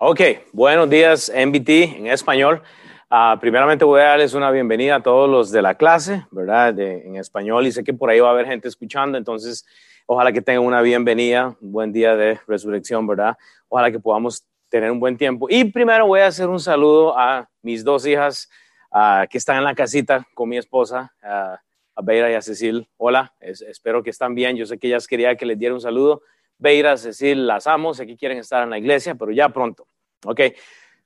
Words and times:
Ok, 0.00 0.20
buenos 0.52 0.88
días 0.88 1.28
MBT 1.34 1.68
en 1.98 2.06
español. 2.06 2.62
Uh, 3.10 3.36
primeramente 3.40 3.84
voy 3.84 4.00
a 4.00 4.04
darles 4.04 4.32
una 4.32 4.48
bienvenida 4.52 4.94
a 4.94 5.02
todos 5.02 5.28
los 5.28 5.50
de 5.50 5.60
la 5.60 5.74
clase, 5.74 6.24
¿verdad? 6.30 6.78
En 6.78 7.16
español 7.16 7.66
y 7.66 7.72
sé 7.72 7.82
que 7.82 7.92
por 7.92 8.08
ahí 8.08 8.20
va 8.20 8.28
a 8.28 8.30
haber 8.30 8.46
gente 8.46 8.68
escuchando, 8.68 9.18
entonces 9.18 9.66
ojalá 10.06 10.30
que 10.30 10.40
tengan 10.40 10.64
una 10.64 10.82
bienvenida, 10.82 11.56
un 11.60 11.72
buen 11.72 11.92
día 11.92 12.14
de 12.14 12.38
resurrección, 12.46 13.08
¿verdad? 13.08 13.36
Ojalá 13.66 13.90
que 13.90 13.98
podamos 13.98 14.46
tener 14.68 14.88
un 14.92 15.00
buen 15.00 15.16
tiempo. 15.16 15.48
Y 15.50 15.64
primero 15.64 16.06
voy 16.06 16.20
a 16.20 16.28
hacer 16.28 16.48
un 16.48 16.60
saludo 16.60 17.18
a 17.18 17.50
mis 17.62 17.82
dos 17.82 18.06
hijas 18.06 18.48
uh, 18.92 19.26
que 19.28 19.38
están 19.38 19.56
en 19.56 19.64
la 19.64 19.74
casita 19.74 20.24
con 20.32 20.48
mi 20.48 20.58
esposa, 20.58 21.12
uh, 21.24 21.56
a 21.96 22.02
Beira 22.04 22.30
y 22.30 22.34
a 22.34 22.40
Cecil. 22.40 22.88
Hola, 22.98 23.34
es, 23.40 23.62
espero 23.62 24.04
que 24.04 24.10
están 24.10 24.36
bien. 24.36 24.56
Yo 24.56 24.64
sé 24.64 24.78
que 24.78 24.86
ellas 24.86 25.08
querían 25.08 25.36
que 25.36 25.44
les 25.44 25.58
diera 25.58 25.74
un 25.74 25.80
saludo. 25.80 26.22
Beira, 26.58 26.96
Cecil, 26.96 27.46
las 27.46 27.66
amo, 27.66 27.94
sé 27.94 28.06
que 28.06 28.16
quieren 28.16 28.38
estar 28.38 28.62
en 28.64 28.70
la 28.70 28.78
iglesia, 28.78 29.14
pero 29.14 29.30
ya 29.30 29.48
pronto. 29.48 29.86
Ok, 30.24 30.40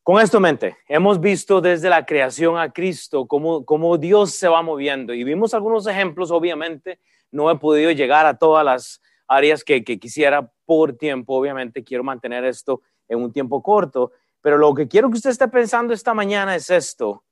con 0.02 0.20
esto 0.20 0.38
en 0.38 0.42
mente, 0.42 0.76
hemos 0.88 1.20
visto 1.20 1.60
desde 1.60 1.88
la 1.88 2.04
creación 2.04 2.58
a 2.58 2.72
Cristo 2.72 3.26
cómo, 3.26 3.64
cómo 3.64 3.98
Dios 3.98 4.32
se 4.32 4.48
va 4.48 4.62
moviendo 4.62 5.12
y 5.14 5.22
vimos 5.22 5.54
algunos 5.54 5.86
ejemplos, 5.86 6.30
obviamente, 6.30 6.98
no 7.30 7.50
he 7.50 7.56
podido 7.56 7.90
llegar 7.90 8.26
a 8.26 8.38
todas 8.38 8.64
las 8.64 9.02
áreas 9.28 9.62
que 9.62 9.84
quisiera 9.84 10.50
por 10.64 10.96
tiempo, 10.96 11.34
obviamente 11.34 11.84
quiero 11.84 12.02
mantener 12.02 12.44
esto 12.44 12.82
en 13.08 13.22
un 13.22 13.32
tiempo 13.32 13.62
corto, 13.62 14.12
pero 14.40 14.58
lo 14.58 14.74
que 14.74 14.88
quiero 14.88 15.08
que 15.08 15.16
usted 15.16 15.30
esté 15.30 15.48
pensando 15.48 15.94
esta 15.94 16.14
mañana 16.14 16.56
es 16.56 16.68
esto. 16.70 17.24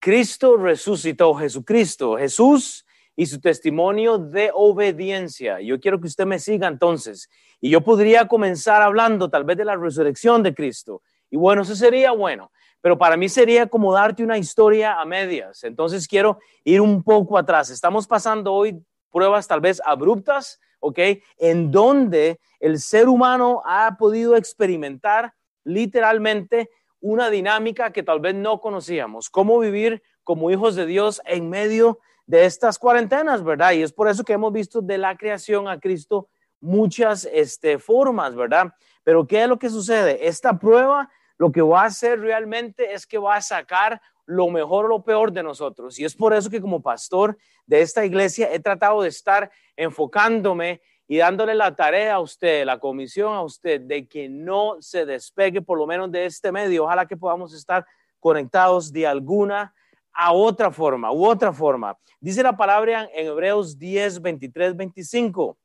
Cristo 0.00 0.56
resucitó, 0.56 1.34
Jesucristo, 1.34 2.16
Jesús 2.16 2.86
y 3.18 3.26
su 3.26 3.40
testimonio 3.40 4.16
de 4.16 4.52
obediencia. 4.54 5.60
Yo 5.60 5.80
quiero 5.80 6.00
que 6.00 6.06
usted 6.06 6.24
me 6.24 6.38
siga 6.38 6.68
entonces. 6.68 7.28
Y 7.60 7.68
yo 7.68 7.80
podría 7.80 8.28
comenzar 8.28 8.80
hablando 8.80 9.28
tal 9.28 9.42
vez 9.42 9.56
de 9.56 9.64
la 9.64 9.74
resurrección 9.74 10.40
de 10.44 10.54
Cristo. 10.54 11.02
Y 11.28 11.36
bueno, 11.36 11.62
eso 11.62 11.74
sería 11.74 12.12
bueno. 12.12 12.52
Pero 12.80 12.96
para 12.96 13.16
mí 13.16 13.28
sería 13.28 13.66
como 13.66 13.92
darte 13.92 14.22
una 14.22 14.38
historia 14.38 15.00
a 15.00 15.04
medias. 15.04 15.64
Entonces 15.64 16.06
quiero 16.06 16.38
ir 16.62 16.80
un 16.80 17.02
poco 17.02 17.36
atrás. 17.36 17.70
Estamos 17.70 18.06
pasando 18.06 18.54
hoy 18.54 18.80
pruebas 19.10 19.48
tal 19.48 19.60
vez 19.60 19.82
abruptas, 19.84 20.60
¿ok? 20.78 21.00
En 21.38 21.72
donde 21.72 22.38
el 22.60 22.78
ser 22.78 23.08
humano 23.08 23.62
ha 23.66 23.96
podido 23.98 24.36
experimentar 24.36 25.34
literalmente 25.64 26.70
una 27.00 27.30
dinámica 27.30 27.92
que 27.92 28.04
tal 28.04 28.20
vez 28.20 28.36
no 28.36 28.60
conocíamos. 28.60 29.28
Cómo 29.28 29.58
vivir 29.58 30.04
como 30.22 30.52
hijos 30.52 30.76
de 30.76 30.86
Dios 30.86 31.20
en 31.24 31.50
medio 31.50 31.98
de 32.28 32.44
estas 32.44 32.78
cuarentenas, 32.78 33.42
¿verdad? 33.42 33.72
Y 33.72 33.82
es 33.82 33.90
por 33.90 34.06
eso 34.06 34.22
que 34.22 34.34
hemos 34.34 34.52
visto 34.52 34.82
de 34.82 34.98
la 34.98 35.16
creación 35.16 35.66
a 35.66 35.80
Cristo 35.80 36.28
muchas 36.60 37.26
este, 37.32 37.78
formas, 37.78 38.36
¿verdad? 38.36 38.74
Pero 39.02 39.26
¿qué 39.26 39.42
es 39.42 39.48
lo 39.48 39.58
que 39.58 39.70
sucede? 39.70 40.28
Esta 40.28 40.58
prueba 40.58 41.10
lo 41.38 41.50
que 41.50 41.62
va 41.62 41.82
a 41.82 41.86
hacer 41.86 42.20
realmente 42.20 42.92
es 42.92 43.06
que 43.06 43.16
va 43.16 43.36
a 43.36 43.40
sacar 43.40 44.02
lo 44.26 44.50
mejor 44.50 44.84
o 44.84 44.88
lo 44.88 45.02
peor 45.02 45.32
de 45.32 45.42
nosotros. 45.42 45.98
Y 45.98 46.04
es 46.04 46.14
por 46.14 46.34
eso 46.34 46.50
que 46.50 46.60
como 46.60 46.82
pastor 46.82 47.38
de 47.64 47.80
esta 47.80 48.04
iglesia 48.04 48.52
he 48.52 48.60
tratado 48.60 49.00
de 49.00 49.08
estar 49.08 49.50
enfocándome 49.74 50.82
y 51.06 51.16
dándole 51.16 51.54
la 51.54 51.74
tarea 51.74 52.16
a 52.16 52.20
usted, 52.20 52.66
la 52.66 52.78
comisión 52.78 53.32
a 53.32 53.40
usted, 53.40 53.80
de 53.80 54.06
que 54.06 54.28
no 54.28 54.76
se 54.80 55.06
despegue 55.06 55.62
por 55.62 55.78
lo 55.78 55.86
menos 55.86 56.12
de 56.12 56.26
este 56.26 56.52
medio. 56.52 56.84
Ojalá 56.84 57.06
que 57.06 57.16
podamos 57.16 57.54
estar 57.54 57.86
conectados 58.20 58.92
de 58.92 59.06
alguna 59.06 59.72
a 60.20 60.32
otra 60.32 60.72
forma 60.72 61.12
u 61.12 61.24
otra 61.24 61.52
forma. 61.52 61.96
Dice 62.20 62.42
la 62.42 62.56
palabra 62.56 63.08
en 63.14 63.28
Hebreos 63.28 63.78
10, 63.78 64.20
23, 64.20 64.76
25. 64.76 65.56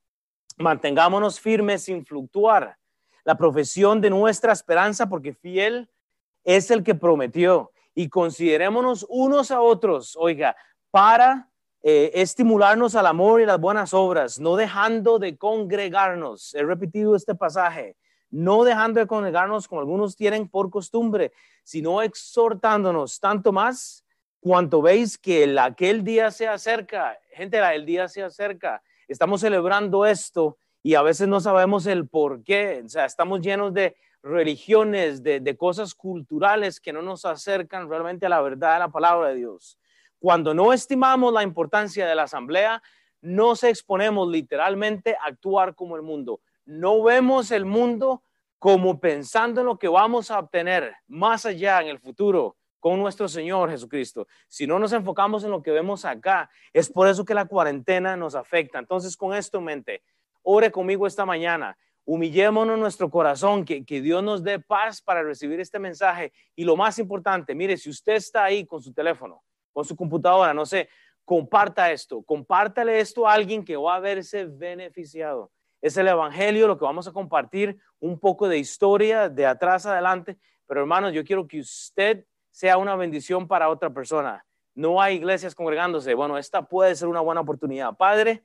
Mantengámonos 0.58 1.40
firmes 1.40 1.82
sin 1.82 2.06
fluctuar. 2.06 2.78
La 3.24 3.36
profesión 3.36 4.00
de 4.00 4.12
nuestra 4.12 4.54
esperanza, 4.54 5.10
porque 5.10 5.34
fiel 5.34 5.90
es 6.44 6.70
el 6.70 6.84
que 6.84 6.94
prometió. 6.94 7.72
Y 7.96 8.10
considerémonos 8.10 9.08
unos 9.10 9.50
a 9.50 9.60
otros, 9.60 10.16
oiga, 10.20 10.56
para 10.92 11.50
eh, 11.82 12.12
estimularnos 12.14 12.94
al 12.94 13.08
amor 13.08 13.42
y 13.42 13.48
las 13.48 13.60
buenas 13.60 13.92
obras, 13.92 14.40
no 14.40 14.56
dejando 14.56 15.18
de 15.18 15.36
congregarnos. 15.36 16.54
He 16.54 16.62
repetido 16.62 17.16
este 17.16 17.34
pasaje. 17.34 17.98
No 18.30 18.64
dejando 18.64 19.00
de 19.00 19.08
congregarnos 19.08 19.68
como 19.68 19.82
algunos 19.82 20.16
tienen 20.16 20.48
por 20.48 20.70
costumbre, 20.70 21.32
sino 21.64 22.04
exhortándonos 22.04 23.20
tanto 23.20 23.52
más 23.52 24.03
cuanto 24.44 24.82
veis 24.82 25.18
que 25.18 25.46
el, 25.46 25.58
aquel 25.58 26.04
día 26.04 26.30
se 26.30 26.50
acerca, 26.50 27.18
gente, 27.32 27.60
el 27.74 27.86
día 27.86 28.10
se 28.10 28.22
acerca, 28.22 28.84
estamos 29.08 29.40
celebrando 29.40 30.06
esto 30.06 30.58
y 30.84 30.96
a 30.96 31.02
veces 31.02 31.30
no 31.30 31.40
sabemos 31.40 31.86
el 31.86 32.10
por 32.10 32.44
qué, 32.44 32.82
o 32.86 32.90
sea, 32.90 33.06
estamos 33.06 33.40
llenos 33.40 33.74
de 33.74 33.96
religiones, 34.22 35.24
de, 35.24 35.58
cosas 35.58 35.96
culturales 35.96 36.82
que 36.82 36.92
no 36.92 37.02
nos 37.02 37.24
acercan 37.24 37.90
realmente 37.90 38.26
a 38.26 38.30
la 38.30 38.42
verdad 38.42 38.74
de 38.74 38.80
la 38.80 38.90
palabra 38.90 39.30
de 39.30 39.36
Dios. 39.36 39.80
Cuando 40.20 40.54
no 40.54 40.74
estimamos 40.74 41.32
la 41.32 41.44
importancia 41.44 42.06
de 42.06 42.16
la 42.16 42.24
asamblea, 42.24 42.84
nos 43.22 43.64
exponemos 43.64 44.28
literalmente 44.28 45.16
a 45.16 45.28
actuar 45.28 45.74
como 45.74 45.96
el 45.96 46.02
mundo. 46.02 46.42
No 46.66 47.02
vemos 47.02 47.50
el 47.52 47.64
mundo 47.64 48.24
como 48.60 49.00
pensando 49.00 49.62
en 49.62 49.68
lo 49.68 49.80
que 49.80 49.88
vamos 49.88 50.32
a 50.32 50.40
obtener 50.40 50.94
más 51.08 51.46
allá 51.46 51.82
en 51.82 51.88
el 51.88 52.00
futuro, 52.00 52.58
con 52.84 53.00
nuestro 53.00 53.30
Señor 53.30 53.70
Jesucristo. 53.70 54.28
Si 54.50 54.68
no 54.68 54.78
nos 54.78 54.92
enfocamos 54.92 55.46
en 55.46 55.52
lo 55.52 55.64
que 55.64 55.72
vemos 55.72 56.04
acá, 56.04 56.50
es 56.74 56.92
por 56.92 57.08
eso 57.08 57.24
que 57.24 57.34
la 57.34 57.46
cuarentena 57.46 58.18
nos 58.18 58.36
afecta. 58.36 58.78
Entonces, 58.78 59.16
con 59.16 59.34
esto 59.34 59.60
en 59.60 59.64
mente, 59.64 60.04
ore 60.42 60.70
conmigo 60.70 61.08
esta 61.08 61.26
mañana. 61.26 61.78
Humillémonos 62.04 62.78
nuestro 62.78 63.10
corazón, 63.10 63.64
que, 63.64 63.86
que 63.86 64.02
Dios 64.02 64.22
nos 64.22 64.44
dé 64.44 64.60
paz 64.60 65.02
para 65.02 65.24
recibir 65.24 65.62
este 65.62 65.80
mensaje. 65.80 66.34
Y 66.58 66.66
lo 66.66 66.76
más 66.76 67.00
importante, 67.00 67.56
mire, 67.56 67.78
si 67.78 67.90
usted 67.90 68.16
está 68.16 68.44
ahí 68.44 68.66
con 68.66 68.82
su 68.82 68.92
teléfono, 68.92 69.42
con 69.72 69.86
su 69.86 69.96
computadora, 69.96 70.54
no 70.54 70.66
sé, 70.66 70.90
comparta 71.24 71.90
esto, 71.90 72.22
compártale 72.24 73.00
esto 73.00 73.26
a 73.26 73.32
alguien 73.32 73.64
que 73.64 73.78
va 73.78 73.96
a 73.96 74.02
verse 74.02 74.44
beneficiado. 74.44 75.54
Es 75.82 75.96
el 75.96 76.10
Evangelio, 76.10 76.68
lo 76.68 76.78
que 76.78 76.84
vamos 76.84 77.08
a 77.08 77.14
compartir, 77.14 77.78
un 78.02 78.20
poco 78.20 78.50
de 78.50 78.58
historia 78.58 79.30
de 79.30 79.46
atrás 79.46 79.86
adelante. 79.86 80.38
Pero 80.68 80.82
hermanos, 80.82 81.14
yo 81.14 81.24
quiero 81.24 81.48
que 81.48 81.62
usted 81.62 82.26
sea 82.54 82.78
una 82.78 82.96
bendición 82.96 83.48
para 83.48 83.68
otra 83.68 83.90
persona. 83.90 84.46
No 84.76 85.02
hay 85.02 85.16
iglesias 85.16 85.56
congregándose. 85.56 86.14
Bueno, 86.14 86.38
esta 86.38 86.68
puede 86.68 86.96
ser 86.96 87.08
una 87.08 87.20
buena 87.20 87.42
oportunidad. 87.42 87.98
Padre, 87.98 88.44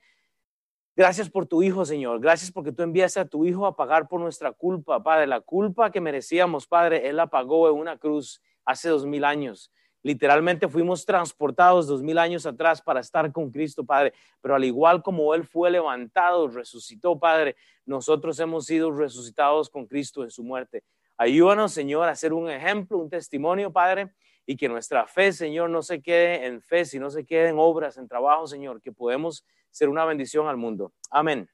gracias 0.95 1.29
por 1.29 1.45
tu 1.45 1.61
Hijo, 1.61 1.85
Señor. 1.85 2.19
Gracias 2.19 2.51
porque 2.51 2.71
tú 2.71 2.81
enviaste 2.81 3.19
a 3.19 3.25
tu 3.25 3.45
Hijo 3.45 3.67
a 3.67 3.75
pagar 3.75 4.07
por 4.07 4.19
nuestra 4.19 4.51
culpa, 4.51 5.03
Padre. 5.03 5.27
La 5.27 5.41
culpa 5.41 5.91
que 5.91 6.01
merecíamos, 6.01 6.65
Padre, 6.65 7.07
Él 7.07 7.17
la 7.17 7.27
pagó 7.27 7.69
en 7.69 7.75
una 7.75 7.97
cruz 7.97 8.41
hace 8.65 8.89
dos 8.89 9.05
mil 9.05 9.23
años. 9.23 9.71
Literalmente 10.01 10.67
fuimos 10.67 11.05
transportados 11.05 11.85
dos 11.85 12.01
mil 12.01 12.17
años 12.17 12.47
atrás 12.47 12.81
para 12.81 13.01
estar 13.01 13.31
con 13.31 13.51
Cristo, 13.51 13.85
Padre. 13.85 14.13
Pero 14.41 14.55
al 14.55 14.63
igual 14.63 15.03
como 15.03 15.35
Él 15.35 15.43
fue 15.43 15.69
levantado, 15.69 16.47
resucitó, 16.47 17.19
Padre, 17.19 17.55
nosotros 17.85 18.39
hemos 18.39 18.65
sido 18.65 18.89
resucitados 18.91 19.69
con 19.69 19.85
Cristo 19.85 20.23
en 20.23 20.31
su 20.31 20.43
muerte. 20.43 20.83
Ayúdanos, 21.21 21.73
Señor, 21.73 22.07
a 22.07 22.15
ser 22.15 22.31
un 22.31 22.49
ejemplo, 22.49 22.97
un 22.97 23.09
testimonio, 23.09 23.73
Padre, 23.73 24.13
y 24.45 24.55
que 24.55 24.69
nuestra 24.69 25.05
fe, 25.05 25.33
Señor, 25.33 25.69
no 25.69 25.81
se 25.81 26.01
quede 26.01 26.45
en 26.45 26.61
fe, 26.61 26.85
sino 26.85 27.09
se 27.09 27.25
quede 27.25 27.49
en 27.49 27.57
obras, 27.59 27.97
en 27.97 28.07
trabajo, 28.07 28.47
Señor, 28.47 28.81
que 28.81 28.93
podemos 28.93 29.45
ser 29.69 29.89
una 29.89 30.05
bendición 30.05 30.47
al 30.47 30.55
mundo. 30.55 30.93
Amén. 31.11 31.49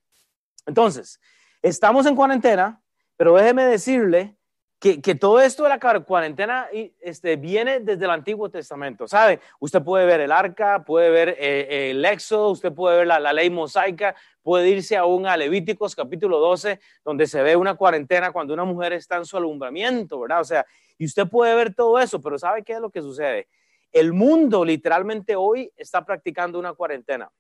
Entonces, 0.68 1.20
estamos 1.64 2.06
en 2.06 2.16
cuarentena, 2.16 2.80
pero 3.18 3.36
déjeme 3.36 3.64
decirle 3.66 4.38
que, 4.80 5.16
todo 5.16 5.40
esto 5.40 5.64
de 5.64 5.70
la 5.70 5.80
cuarentena 5.80 6.68
este, 7.00 7.38
viene 7.38 7.80
desde 7.80 8.06
el 8.06 8.12
Antiguo 8.12 8.50
Testamento, 8.50 9.08
¿sabe? 9.08 9.40
Usted 9.60 9.82
puede 9.82 10.06
ver 10.06 10.22
el 10.22 10.32
arca, 10.32 10.84
puede 10.84 11.10
ver 11.10 11.36
eh, 11.40 11.92
el 11.92 12.06
éxodo, 12.06 12.52
usted 12.52 12.74
puede 12.74 12.98
ver 12.98 13.08
la, 13.08 13.34
ley 13.34 13.50
mosaica, 13.50 14.16
puede 14.44 14.70
irse 14.70 14.96
aún 14.96 15.26
a 15.26 15.38
Levíticos 15.38 15.96
capítulo 15.96 16.40
12, 16.40 16.80
donde 17.04 17.26
se 17.26 17.42
ve 17.42 17.56
una 17.56 17.76
cuarentena 17.76 18.32
cuando 18.32 18.54
una 18.54 18.66
mujer 18.66 18.94
está 18.94 19.16
en 19.18 19.26
su 19.26 19.38
alumbramiento, 19.38 20.20
¿verdad? 20.20 20.42
O 20.42 20.46
sea, 20.46 20.66
y 20.98 21.06
usted 21.06 21.28
puede 21.28 21.56
ver 21.56 21.74
todo 21.74 21.98
eso, 22.00 22.22
pero 22.22 22.38
¿sabe 22.38 22.64
qué 22.64 22.74
es 22.74 22.80
lo 22.80 22.92
que 22.92 23.02
sucede? 23.02 23.48
El 23.92 24.14
mundo 24.14 24.64
literalmente 24.64 25.36
hoy 25.36 25.72
está 25.78 26.06
practicando 26.06 26.60
una 26.60 26.74
cuarentena. 26.74 27.32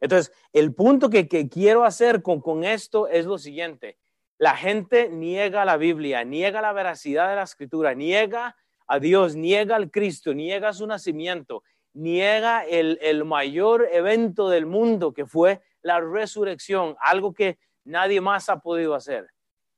Entonces, 0.00 0.34
el 0.52 0.74
punto 0.74 1.08
que, 1.08 1.26
quiero 1.48 1.84
hacer 1.84 2.20
con, 2.20 2.40
con 2.40 2.64
esto 2.64 3.08
es 3.08 3.24
lo 3.24 3.38
siguiente 3.38 3.96
la 4.38 4.56
gente 4.56 5.08
niega 5.08 5.64
la 5.64 5.76
Biblia, 5.76 6.24
niega 6.24 6.60
la 6.60 6.72
veracidad 6.72 7.28
de 7.28 7.36
la 7.36 7.42
escritura, 7.42 7.94
niega 7.94 8.56
a 8.86 8.98
Dios, 8.98 9.36
niega 9.36 9.76
al 9.76 9.90
Cristo, 9.90 10.34
niega 10.34 10.72
su 10.72 10.86
nacimiento, 10.86 11.62
niega 11.92 12.64
el, 12.64 13.24
mayor 13.24 13.88
evento 13.92 14.48
del 14.48 14.66
mundo 14.66 15.12
que 15.12 15.26
fue 15.26 15.62
la 15.82 16.00
resurrección, 16.00 16.96
algo 17.00 17.32
que 17.32 17.58
nadie 17.84 18.20
más 18.20 18.48
ha 18.48 18.58
podido 18.60 18.94
hacer. 18.94 19.30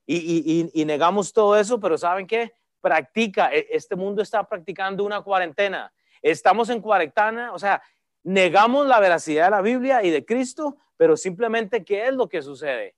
Y, 0.06 0.70
y, 0.73 0.85
negamos 0.85 1.32
todo 1.32 1.56
eso, 1.56 1.81
pero 1.81 1.99
¿saben 1.99 2.26
qué? 2.26 2.52
Practica, 2.81 3.52
e, 3.52 3.67
este 3.70 3.97
mundo 3.97 4.23
está 4.23 4.44
practicando 4.49 5.05
una 5.05 5.20
cuarentena. 5.20 5.93
Estamos 6.23 6.70
en 6.70 6.81
cuarentena, 6.81 7.52
o 7.52 7.59
sea, 7.59 7.82
negamos 8.23 8.87
la 8.87 9.00
veracidad 9.00 9.47
de 9.47 9.50
la 9.50 9.62
Biblia 9.62 10.05
y 10.05 10.11
de 10.11 10.25
Cristo, 10.25 10.76
pero 10.97 11.17
simplemente, 11.17 11.85
¿qué 11.85 12.06
es 12.06 12.14
lo 12.14 12.29
que 12.29 12.41
sucede? 12.41 12.94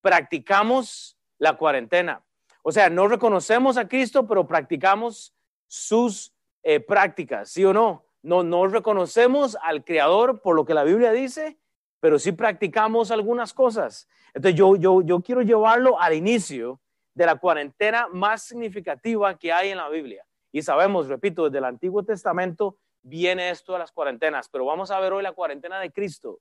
Practicamos 0.00 1.18
la 1.38 1.56
cuarentena. 1.56 2.22
O 2.62 2.72
sea, 2.72 2.90
no 2.90 3.08
reconocemos 3.08 3.76
a 3.76 3.88
Cristo, 3.88 4.26
pero 4.26 4.46
practicamos 4.46 5.34
sus 5.66 6.34
eh, 6.62 6.80
prácticas, 6.80 7.50
¿sí 7.50 7.64
o 7.64 7.72
no? 7.72 8.04
No, 8.22 8.42
no 8.42 8.66
reconocemos 8.66 9.56
al 9.62 9.84
Creador 9.84 10.42
por 10.42 10.54
lo 10.54 10.66
que 10.66 10.74
la 10.74 10.84
Biblia 10.84 11.12
dice, 11.12 11.58
pero 12.00 12.18
sí 12.18 12.32
practicamos 12.32 13.10
algunas 13.10 13.54
cosas. 13.54 14.08
Entonces 14.34 14.58
yo, 14.58 14.76
yo, 14.76 15.00
yo 15.02 15.20
quiero 15.20 15.42
llevarlo 15.42 15.98
al 16.00 16.14
inicio 16.14 16.80
de 17.14 17.26
la 17.26 17.36
cuarentena 17.36 18.08
más 18.08 18.42
significativa 18.42 19.38
que 19.38 19.52
hay 19.52 19.70
en 19.70 19.78
la 19.78 19.88
Biblia. 19.88 20.26
Y 20.52 20.62
sabemos, 20.62 21.08
repito, 21.08 21.44
desde 21.44 21.58
el 21.58 21.64
Antiguo 21.64 22.02
Testamento 22.02 22.76
viene 23.02 23.50
esto 23.50 23.72
de 23.72 23.78
las 23.78 23.92
cuarentenas, 23.92 24.48
pero 24.48 24.64
vamos 24.64 24.90
a 24.90 25.00
ver 25.00 25.12
hoy 25.12 25.22
la 25.22 25.32
cuarentena 25.32 25.80
de 25.80 25.90
Cristo. 25.90 26.40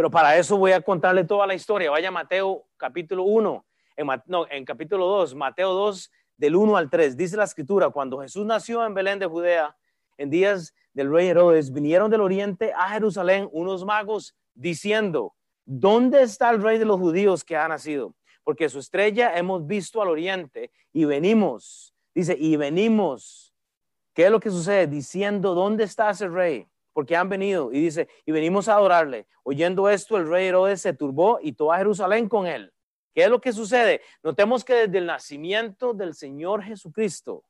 Pero 0.00 0.10
para 0.10 0.38
eso 0.38 0.56
voy 0.56 0.72
a 0.72 0.80
contarle 0.80 1.24
toda 1.24 1.46
la 1.46 1.52
historia. 1.52 1.90
Vaya 1.90 2.10
Mateo 2.10 2.64
capítulo 2.78 3.24
1, 3.24 3.66
en, 3.98 4.08
no, 4.28 4.46
en 4.50 4.64
capítulo 4.64 5.04
2, 5.04 5.34
Mateo 5.34 5.74
2, 5.74 6.10
del 6.38 6.56
1 6.56 6.74
al 6.78 6.88
3. 6.88 7.18
Dice 7.18 7.36
la 7.36 7.44
escritura, 7.44 7.90
cuando 7.90 8.18
Jesús 8.22 8.46
nació 8.46 8.82
en 8.86 8.94
Belén 8.94 9.18
de 9.18 9.26
Judea, 9.26 9.76
en 10.16 10.30
días 10.30 10.72
del 10.94 11.12
rey 11.12 11.28
Herodes, 11.28 11.70
vinieron 11.70 12.10
del 12.10 12.22
oriente 12.22 12.72
a 12.74 12.88
Jerusalén 12.88 13.46
unos 13.52 13.84
magos 13.84 14.34
diciendo, 14.54 15.34
¿dónde 15.66 16.22
está 16.22 16.48
el 16.48 16.62
rey 16.62 16.78
de 16.78 16.86
los 16.86 16.98
judíos 16.98 17.44
que 17.44 17.58
ha 17.58 17.68
nacido? 17.68 18.14
Porque 18.42 18.70
su 18.70 18.78
estrella 18.78 19.36
hemos 19.36 19.66
visto 19.66 20.00
al 20.00 20.08
oriente 20.08 20.70
y 20.94 21.04
venimos, 21.04 21.94
dice, 22.14 22.34
y 22.40 22.56
venimos. 22.56 23.52
¿Qué 24.14 24.24
es 24.24 24.30
lo 24.30 24.40
que 24.40 24.48
sucede? 24.48 24.86
Diciendo, 24.86 25.54
¿dónde 25.54 25.84
está 25.84 26.08
ese 26.08 26.26
rey? 26.26 26.69
Porque 26.92 27.16
han 27.16 27.28
venido 27.28 27.72
y 27.72 27.80
dice, 27.80 28.08
y 28.26 28.32
venimos 28.32 28.68
a 28.68 28.74
adorarle. 28.74 29.26
Oyendo 29.42 29.88
esto, 29.88 30.16
el 30.16 30.28
rey 30.28 30.48
Herodes 30.48 30.80
se 30.82 30.92
turbó 30.92 31.38
y 31.40 31.52
toda 31.52 31.78
Jerusalén 31.78 32.28
con 32.28 32.46
él. 32.46 32.72
¿Qué 33.14 33.24
es 33.24 33.30
lo 33.30 33.40
que 33.40 33.52
sucede? 33.52 34.00
Notemos 34.22 34.64
que 34.64 34.74
desde 34.74 34.98
el 34.98 35.06
nacimiento 35.06 35.94
del 35.94 36.14
Señor 36.14 36.62
Jesucristo, 36.62 37.44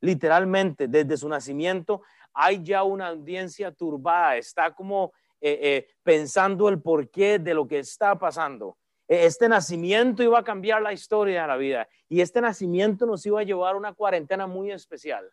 literalmente 0.00 0.88
desde 0.88 1.16
su 1.16 1.28
nacimiento, 1.28 2.02
hay 2.34 2.62
ya 2.62 2.82
una 2.82 3.08
audiencia 3.08 3.72
turbada, 3.72 4.36
está 4.36 4.74
como 4.74 5.12
eh, 5.40 5.58
eh, 5.62 5.88
pensando 6.02 6.68
el 6.68 6.80
porqué 6.80 7.38
de 7.38 7.54
lo 7.54 7.66
que 7.66 7.78
está 7.78 8.18
pasando. 8.18 8.78
E, 9.08 9.26
este 9.26 9.48
nacimiento 9.48 10.22
iba 10.22 10.38
a 10.38 10.44
cambiar 10.44 10.82
la 10.82 10.92
historia 10.92 11.42
de 11.42 11.48
la 11.48 11.56
vida 11.56 11.88
y 12.08 12.20
este 12.20 12.40
nacimiento 12.40 13.06
nos 13.06 13.24
iba 13.26 13.40
a 13.40 13.44
llevar 13.44 13.74
a 13.74 13.78
una 13.78 13.92
cuarentena 13.92 14.46
muy 14.46 14.72
especial, 14.72 15.30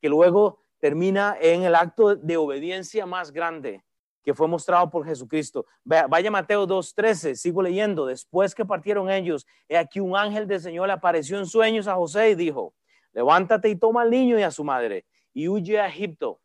que 0.00 0.08
luego 0.08 0.62
termina 0.80 1.36
en 1.40 1.62
el 1.62 1.74
acto 1.74 2.16
de 2.16 2.36
obediencia 2.36 3.06
más 3.06 3.30
grande 3.32 3.84
que 4.22 4.34
fue 4.34 4.48
mostrado 4.48 4.90
por 4.90 5.06
Jesucristo. 5.06 5.66
Vaya 5.84 6.30
Mateo 6.30 6.66
2.13, 6.66 7.34
sigo 7.34 7.62
leyendo. 7.62 8.06
Después 8.06 8.54
que 8.54 8.64
partieron 8.64 9.10
ellos, 9.10 9.46
he 9.68 9.78
aquí 9.78 10.00
un 10.00 10.16
ángel 10.16 10.46
del 10.46 10.60
Señor 10.60 10.88
le 10.88 10.92
apareció 10.92 11.38
en 11.38 11.46
sueños 11.46 11.86
a 11.86 11.94
José 11.94 12.30
y 12.30 12.34
dijo, 12.34 12.74
levántate 13.12 13.68
y 13.68 13.76
toma 13.76 14.02
al 14.02 14.10
niño 14.10 14.38
y 14.38 14.42
a 14.42 14.50
su 14.50 14.64
madre 14.64 15.06
y 15.32 15.48
huye 15.48 15.80
a 15.80 15.88
Egipto 15.88 16.40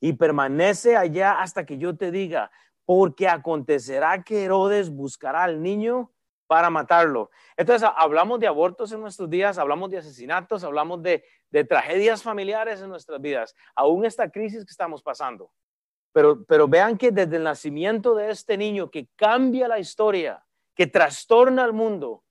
y 0.00 0.14
permanece 0.14 0.96
allá 0.96 1.40
hasta 1.40 1.66
que 1.66 1.78
yo 1.78 1.96
te 1.96 2.10
diga, 2.10 2.50
porque 2.84 3.28
acontecerá 3.28 4.22
que 4.22 4.44
Herodes 4.44 4.90
buscará 4.90 5.44
al 5.44 5.62
niño 5.62 6.10
para 6.52 6.68
matarlo. 6.68 7.30
Entonces, 7.56 7.88
hablamos 7.96 8.38
de 8.38 8.46
abortos 8.46 8.92
en 8.92 9.00
nuestros 9.00 9.30
días, 9.30 9.56
hablamos 9.56 9.90
de 9.90 9.96
asesinatos, 9.96 10.62
hablamos 10.64 11.02
de, 11.02 11.24
tragedias 11.66 12.22
familiares 12.22 12.82
en 12.82 12.90
nuestras 12.90 13.22
vidas, 13.22 13.56
aún 13.74 14.04
esta 14.04 14.30
crisis 14.30 14.62
que 14.62 14.70
estamos 14.70 15.02
pasando. 15.02 15.50
Pero, 16.12 16.44
pero 16.44 16.68
vean 16.68 16.98
que 16.98 17.10
desde 17.10 17.36
el 17.36 17.44
nacimiento 17.44 18.14
de 18.14 18.30
este 18.30 18.58
niño 18.58 18.90
que 18.90 19.08
cambia 19.16 19.66
la 19.66 19.78
historia, 19.78 20.44
que 20.74 20.86
trastorna 20.86 21.64
al 21.64 21.72
mundo, 21.72 22.22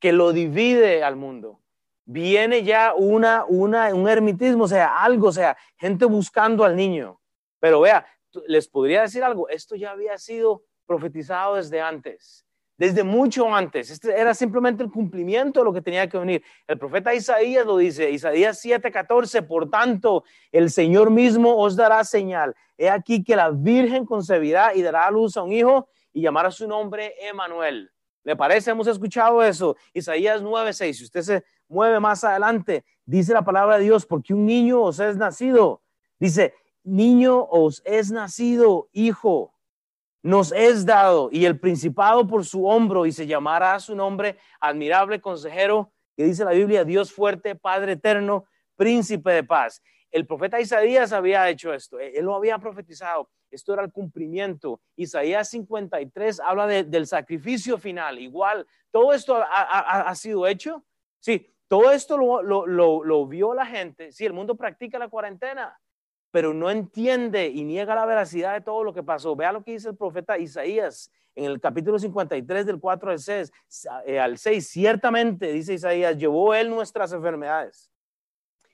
que 0.00 0.14
lo 0.14 0.32
divide 0.32 1.04
al 1.04 1.16
mundo, 1.16 1.60
viene 2.06 2.62
ya 2.64 2.94
una, 2.96 3.44
una, 3.44 3.94
un 3.94 4.08
ermitismo, 4.08 4.64
o 4.64 4.68
sea, 4.68 4.96
algo, 4.96 5.28
o 5.28 5.32
sea, 5.32 5.58
gente 5.76 6.06
buscando 6.06 6.64
al 6.64 6.74
niño. 6.74 7.20
Pero 7.60 7.82
vea, 7.82 8.06
les 8.46 8.66
podría 8.66 9.02
decir 9.02 9.22
algo, 9.22 9.46
esto 9.50 9.76
ya 9.76 9.90
había 9.90 10.16
sido 10.16 10.62
profetizado 10.86 11.56
desde 11.56 11.82
antes, 11.82 12.47
desde 12.78 13.02
mucho 13.02 13.52
antes. 13.54 13.90
Este 13.90 14.18
era 14.18 14.32
simplemente 14.32 14.82
el 14.82 14.90
cumplimiento 14.90 15.60
de 15.60 15.64
lo 15.64 15.72
que 15.72 15.82
tenía 15.82 16.08
que 16.08 16.16
venir. 16.16 16.42
El 16.66 16.78
profeta 16.78 17.12
Isaías 17.12 17.66
lo 17.66 17.76
dice, 17.76 18.10
Isaías 18.10 18.64
7:14, 18.64 19.42
por 19.42 19.68
tanto, 19.68 20.24
el 20.52 20.70
Señor 20.70 21.10
mismo 21.10 21.56
os 21.56 21.76
dará 21.76 22.04
señal. 22.04 22.54
He 22.78 22.88
aquí 22.88 23.24
que 23.24 23.36
la 23.36 23.50
Virgen 23.50 24.06
concebirá 24.06 24.74
y 24.74 24.82
dará 24.82 25.06
a 25.06 25.10
luz 25.10 25.36
a 25.36 25.42
un 25.42 25.52
hijo 25.52 25.88
y 26.12 26.22
llamará 26.22 26.50
su 26.50 26.66
nombre 26.68 27.14
Emanuel. 27.20 27.90
¿Le 28.22 28.36
parece? 28.36 28.70
Hemos 28.70 28.86
escuchado 28.86 29.42
eso. 29.42 29.76
Isaías 29.92 30.40
9:6. 30.40 30.98
Si 30.98 31.04
usted 31.04 31.22
se 31.22 31.44
mueve 31.66 31.98
más 31.98 32.22
adelante, 32.22 32.84
dice 33.04 33.32
la 33.32 33.44
palabra 33.44 33.78
de 33.78 33.84
Dios, 33.84 34.06
porque 34.06 34.32
un 34.32 34.46
niño 34.46 34.82
os 34.82 35.00
es 35.00 35.16
nacido. 35.16 35.82
Dice, 36.20 36.54
niño 36.84 37.44
os 37.50 37.82
es 37.84 38.10
nacido, 38.10 38.88
hijo, 38.92 39.52
nos 40.28 40.52
es 40.52 40.84
dado, 40.84 41.30
y 41.32 41.46
el 41.46 41.58
principado 41.58 42.26
por 42.26 42.44
su 42.44 42.66
hombro, 42.66 43.06
y 43.06 43.12
se 43.12 43.26
llamará 43.26 43.80
su 43.80 43.96
nombre 43.96 44.36
admirable 44.60 45.22
consejero, 45.22 45.90
que 46.14 46.24
dice 46.24 46.44
la 46.44 46.50
Biblia, 46.50 46.84
Dios 46.84 47.10
fuerte, 47.10 47.54
Padre 47.54 47.92
eterno, 47.92 48.44
príncipe 48.76 49.30
de 49.30 49.42
paz. 49.42 49.82
El 50.10 50.26
profeta 50.26 50.60
Isaías 50.60 51.14
había 51.14 51.48
hecho 51.48 51.72
esto, 51.72 51.98
él 51.98 52.26
lo 52.26 52.34
había 52.34 52.58
profetizado, 52.58 53.30
esto 53.50 53.72
era 53.72 53.82
el 53.82 53.90
cumplimiento. 53.90 54.82
Isaías 54.96 55.48
53 55.48 56.40
habla 56.40 56.66
del 56.66 57.06
sacrificio 57.06 57.78
final, 57.78 58.18
igual, 58.18 58.66
todo 58.90 59.14
esto 59.14 59.42
ha, 59.42 60.14
sido 60.14 60.46
hecho. 60.46 60.84
Sí, 61.20 61.54
todo 61.68 61.90
esto 61.90 62.18
lo, 62.18 63.26
vio 63.26 63.54
la 63.54 63.64
gente. 63.64 64.12
Sí, 64.12 64.26
el 64.26 64.34
mundo 64.34 64.56
practica 64.56 64.98
la 64.98 65.08
cuarentena, 65.08 65.80
pero 66.30 66.52
no 66.54 66.70
entiende 66.70 67.48
y 67.48 67.64
niega 67.64 67.94
la 67.94 68.06
veracidad 68.06 68.54
de 68.54 68.60
todo 68.60 68.84
lo 68.84 68.92
que 68.92 69.02
pasó. 69.02 69.34
Vea 69.34 69.52
lo 69.52 69.62
que 69.62 69.72
dice 69.72 69.88
el 69.88 69.96
profeta 69.96 70.38
Isaías 70.38 71.10
en 71.34 71.44
el 71.44 71.60
capítulo 71.60 71.98
53 71.98 72.66
del 72.66 72.80
4 72.80 73.10
al 73.10 73.18
6. 73.18 73.52
Eh, 74.06 74.18
al 74.18 74.38
6 74.38 74.68
ciertamente, 74.68 75.52
dice 75.52 75.74
Isaías, 75.74 76.16
llevó 76.16 76.54
él 76.54 76.68
nuestras 76.68 77.12
enfermedades 77.12 77.90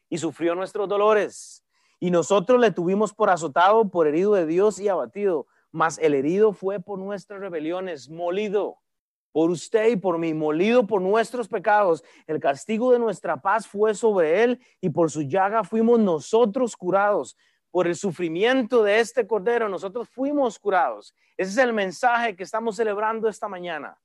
y 0.09 0.19
sufrió 0.19 0.55
nuestros 0.55 0.89
dolores. 0.89 1.65
Y 2.01 2.11
nosotros 2.11 2.61
le 2.61 2.71
tuvimos 2.71 3.12
por 3.12 3.31
azotado, 3.31 3.89
por 3.91 4.07
herido 4.07 4.35
de 4.35 4.47
Dios 4.47 4.81
y 4.81 4.89
abatido. 4.89 5.47
Mas 5.71 5.99
el 5.99 6.15
herido 6.15 6.53
fue 6.53 6.81
por 6.81 6.99
nuestras 6.99 7.41
rebeliones, 7.41 8.09
molido 8.09 8.79
por 9.33 9.50
usted 9.50 9.89
y 9.89 9.97
por 9.97 10.17
mí, 10.19 10.33
molido 10.33 10.87
por 10.87 11.03
nuestros 11.03 11.49
pecados. 11.49 12.05
El 12.29 12.39
castigo 12.39 12.93
de 12.93 13.00
nuestra 13.00 13.43
paz 13.43 13.67
fue 13.67 13.93
sobre 13.93 14.45
él 14.45 14.61
y 14.81 14.90
por 14.90 15.11
su 15.11 15.23
llaga 15.23 15.64
fuimos 15.64 15.99
nosotros 15.99 16.76
curados. 16.76 17.37
Por 17.75 17.88
el 17.88 17.97
sufrimiento 17.97 18.85
de 18.85 19.00
este 19.00 19.26
cordero 19.26 19.69
nosotros 19.69 20.09
fuimos 20.09 20.61
curados. 20.61 21.12
Ese 21.37 21.50
es 21.50 21.59
el 21.59 21.73
mensaje 21.73 22.37
que 22.37 22.45
estamos 22.45 22.76
celebrando 22.76 23.28
esta 23.28 23.49
mañana. 23.49 23.99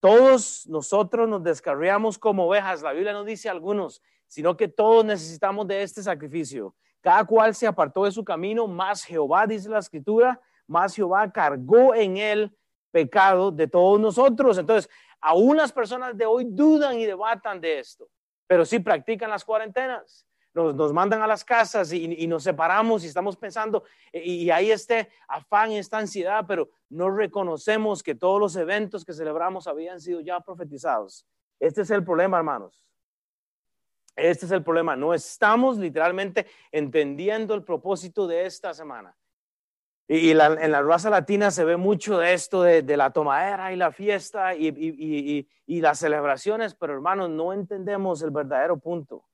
Todos 0.00 0.66
nosotros 0.66 1.28
nos 1.28 1.42
descarriamos 1.42 2.16
como 2.16 2.46
ovejas. 2.46 2.80
La 2.80 2.94
Biblia 2.94 3.12
no 3.12 3.22
dice 3.22 3.50
algunos, 3.50 4.00
sino 4.26 4.56
que 4.56 4.68
todos 4.68 5.04
necesitamos 5.04 5.68
de 5.68 5.82
este 5.82 6.02
sacrificio. 6.02 6.74
Cada 7.02 7.22
cual 7.26 7.54
se 7.54 7.66
apartó 7.66 8.06
de 8.06 8.10
su 8.10 8.24
camino, 8.24 8.66
más 8.66 9.04
Jehová, 9.04 9.46
dice 9.46 9.68
la 9.68 9.80
escritura, 9.80 10.40
más 10.66 10.94
Jehová 10.94 11.30
cargó 11.30 11.94
en 11.94 12.16
él 12.16 12.56
pecado 12.90 13.50
de 13.50 13.68
todos 13.68 14.00
nosotros. 14.00 14.56
Entonces, 14.56 14.90
aún 15.20 15.58
las 15.58 15.72
personas 15.72 16.16
de 16.16 16.24
hoy 16.24 16.46
dudan 16.48 16.98
y 16.98 17.04
debatan 17.04 17.60
de 17.60 17.80
esto, 17.80 18.08
pero 18.46 18.64
sí 18.64 18.78
practican 18.78 19.28
las 19.28 19.44
cuarentenas. 19.44 20.24
Nos, 20.52 20.92
mandan 20.92 21.22
a 21.22 21.26
las 21.26 21.44
casas 21.44 21.92
y, 21.92 22.26
nos 22.26 22.42
separamos 22.42 23.04
y 23.04 23.06
estamos 23.06 23.36
pensando, 23.36 23.84
y, 24.12 24.44
y 24.44 24.50
hay 24.50 24.72
este 24.72 25.08
afán, 25.28 25.72
esta 25.72 25.98
ansiedad, 25.98 26.44
pero 26.46 26.70
no 26.88 27.10
reconocemos 27.10 28.02
que 28.02 28.16
todos 28.16 28.40
los 28.40 28.56
eventos 28.56 29.04
que 29.04 29.12
celebramos 29.12 29.68
habían 29.68 30.00
sido 30.00 30.20
ya 30.20 30.40
profetizados. 30.40 31.24
Este 31.60 31.82
es 31.82 31.90
el 31.90 32.02
problema, 32.02 32.38
hermanos. 32.38 32.84
Este 34.16 34.46
es 34.46 34.52
el 34.52 34.62
problema. 34.62 34.96
No 34.96 35.14
estamos 35.14 35.78
literalmente 35.78 36.46
entendiendo 36.72 37.54
el 37.54 37.62
propósito 37.62 38.26
de 38.26 38.46
esta 38.46 38.74
semana. 38.74 39.16
Y, 40.08 40.30
en 40.30 40.38
la 40.72 40.82
raza 40.82 41.08
latina 41.08 41.52
se 41.52 41.64
ve 41.64 41.76
mucho 41.76 42.18
de 42.18 42.34
esto, 42.34 42.62
de, 42.62 42.96
la 42.96 43.12
tomadera 43.12 43.72
y 43.72 43.76
la 43.76 43.92
fiesta 43.92 44.56
y, 44.56 45.46
y, 45.66 45.80
las 45.80 46.00
celebraciones, 46.00 46.74
pero 46.74 46.94
hermanos, 46.94 47.30
no 47.30 47.52
entendemos 47.52 48.20
el 48.22 48.32
verdadero 48.32 48.76
punto. 48.76 49.24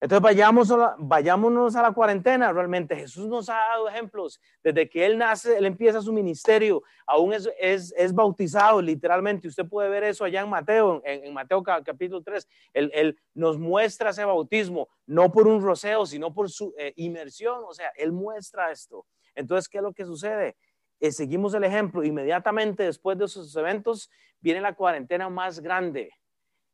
Entonces 0.00 0.22
vayamos 0.22 0.72
vayámonos 0.98 1.76
a 1.76 1.82
la 1.82 1.92
cuarentena 1.92 2.52
realmente. 2.52 2.94
Jesús 2.94 3.26
nos 3.26 3.48
ha 3.48 3.54
dado 3.54 3.88
ejemplos. 3.88 4.40
Desde 4.62 4.88
que 4.88 5.06
Él 5.06 5.16
nace, 5.16 5.56
Él 5.56 5.64
empieza 5.64 6.02
su 6.02 6.12
ministerio, 6.12 6.82
aún 7.06 7.32
es, 7.32 7.48
es, 7.58 7.94
es 7.96 8.14
bautizado 8.14 8.82
literalmente. 8.82 9.48
Usted 9.48 9.66
puede 9.66 9.88
ver 9.88 10.04
eso 10.04 10.24
allá 10.24 10.42
en 10.42 10.50
Mateo, 10.50 11.00
en, 11.04 11.32
Mateo 11.32 11.62
capítulo 11.62 12.22
3. 12.22 12.46
Él, 12.74 12.90
él, 12.92 13.18
nos 13.32 13.58
muestra 13.58 14.10
ese 14.10 14.24
bautismo, 14.24 14.88
no 15.06 15.32
por 15.32 15.46
un 15.46 15.62
roceo, 15.62 16.04
sino 16.04 16.34
por 16.34 16.50
su 16.50 16.74
eh, 16.76 16.92
inmersión. 16.96 17.62
O 17.66 17.72
sea, 17.72 17.90
Él 17.96 18.12
muestra 18.12 18.70
esto. 18.70 19.06
Entonces, 19.34 19.68
¿qué 19.68 19.78
es 19.78 19.84
lo 19.84 19.92
que 19.92 20.04
sucede? 20.04 20.56
Eh, 21.00 21.12
seguimos 21.12 21.54
el 21.54 21.64
ejemplo, 21.64 22.04
inmediatamente 22.04 22.84
después 22.84 23.18
de 23.18 23.24
esos 23.24 23.54
eventos 23.56 24.10
viene 24.40 24.60
la 24.60 24.74
cuarentena 24.74 25.28
más 25.28 25.60
grande. 25.60 26.10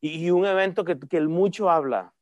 Y, 0.01 0.31
un 0.31 0.47
evento 0.47 0.85
que, 0.85 0.99
que 0.99 1.21
mucho 1.21 1.71
habla. 1.71 2.13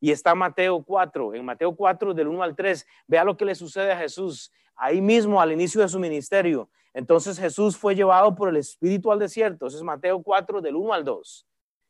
Y 0.00 0.10
está 0.10 0.34
Mateo 0.34 0.82
4, 0.82 1.34
en 1.34 1.44
Mateo 1.44 1.74
4 1.74 2.14
del 2.14 2.28
1 2.28 2.42
al 2.42 2.54
3, 2.54 2.86
vea 3.06 3.24
lo 3.24 3.36
que 3.36 3.44
le 3.44 3.54
sucede 3.54 3.92
a 3.92 3.96
Jesús 3.96 4.52
ahí 4.76 5.00
mismo 5.00 5.40
al 5.40 5.52
inicio 5.52 5.80
de 5.80 5.88
su 5.88 5.98
ministerio. 5.98 6.68
Entonces 6.92 7.38
Jesús 7.38 7.76
fue 7.76 7.94
llevado 7.94 8.34
por 8.34 8.48
el 8.48 8.56
Espíritu 8.56 9.10
al 9.10 9.18
desierto, 9.18 9.66
eso 9.66 9.76
es 9.76 9.82
Mateo 9.82 10.22
4 10.22 10.60
del 10.60 10.76
1 10.76 10.92
al 10.92 11.04
2, 11.04 11.46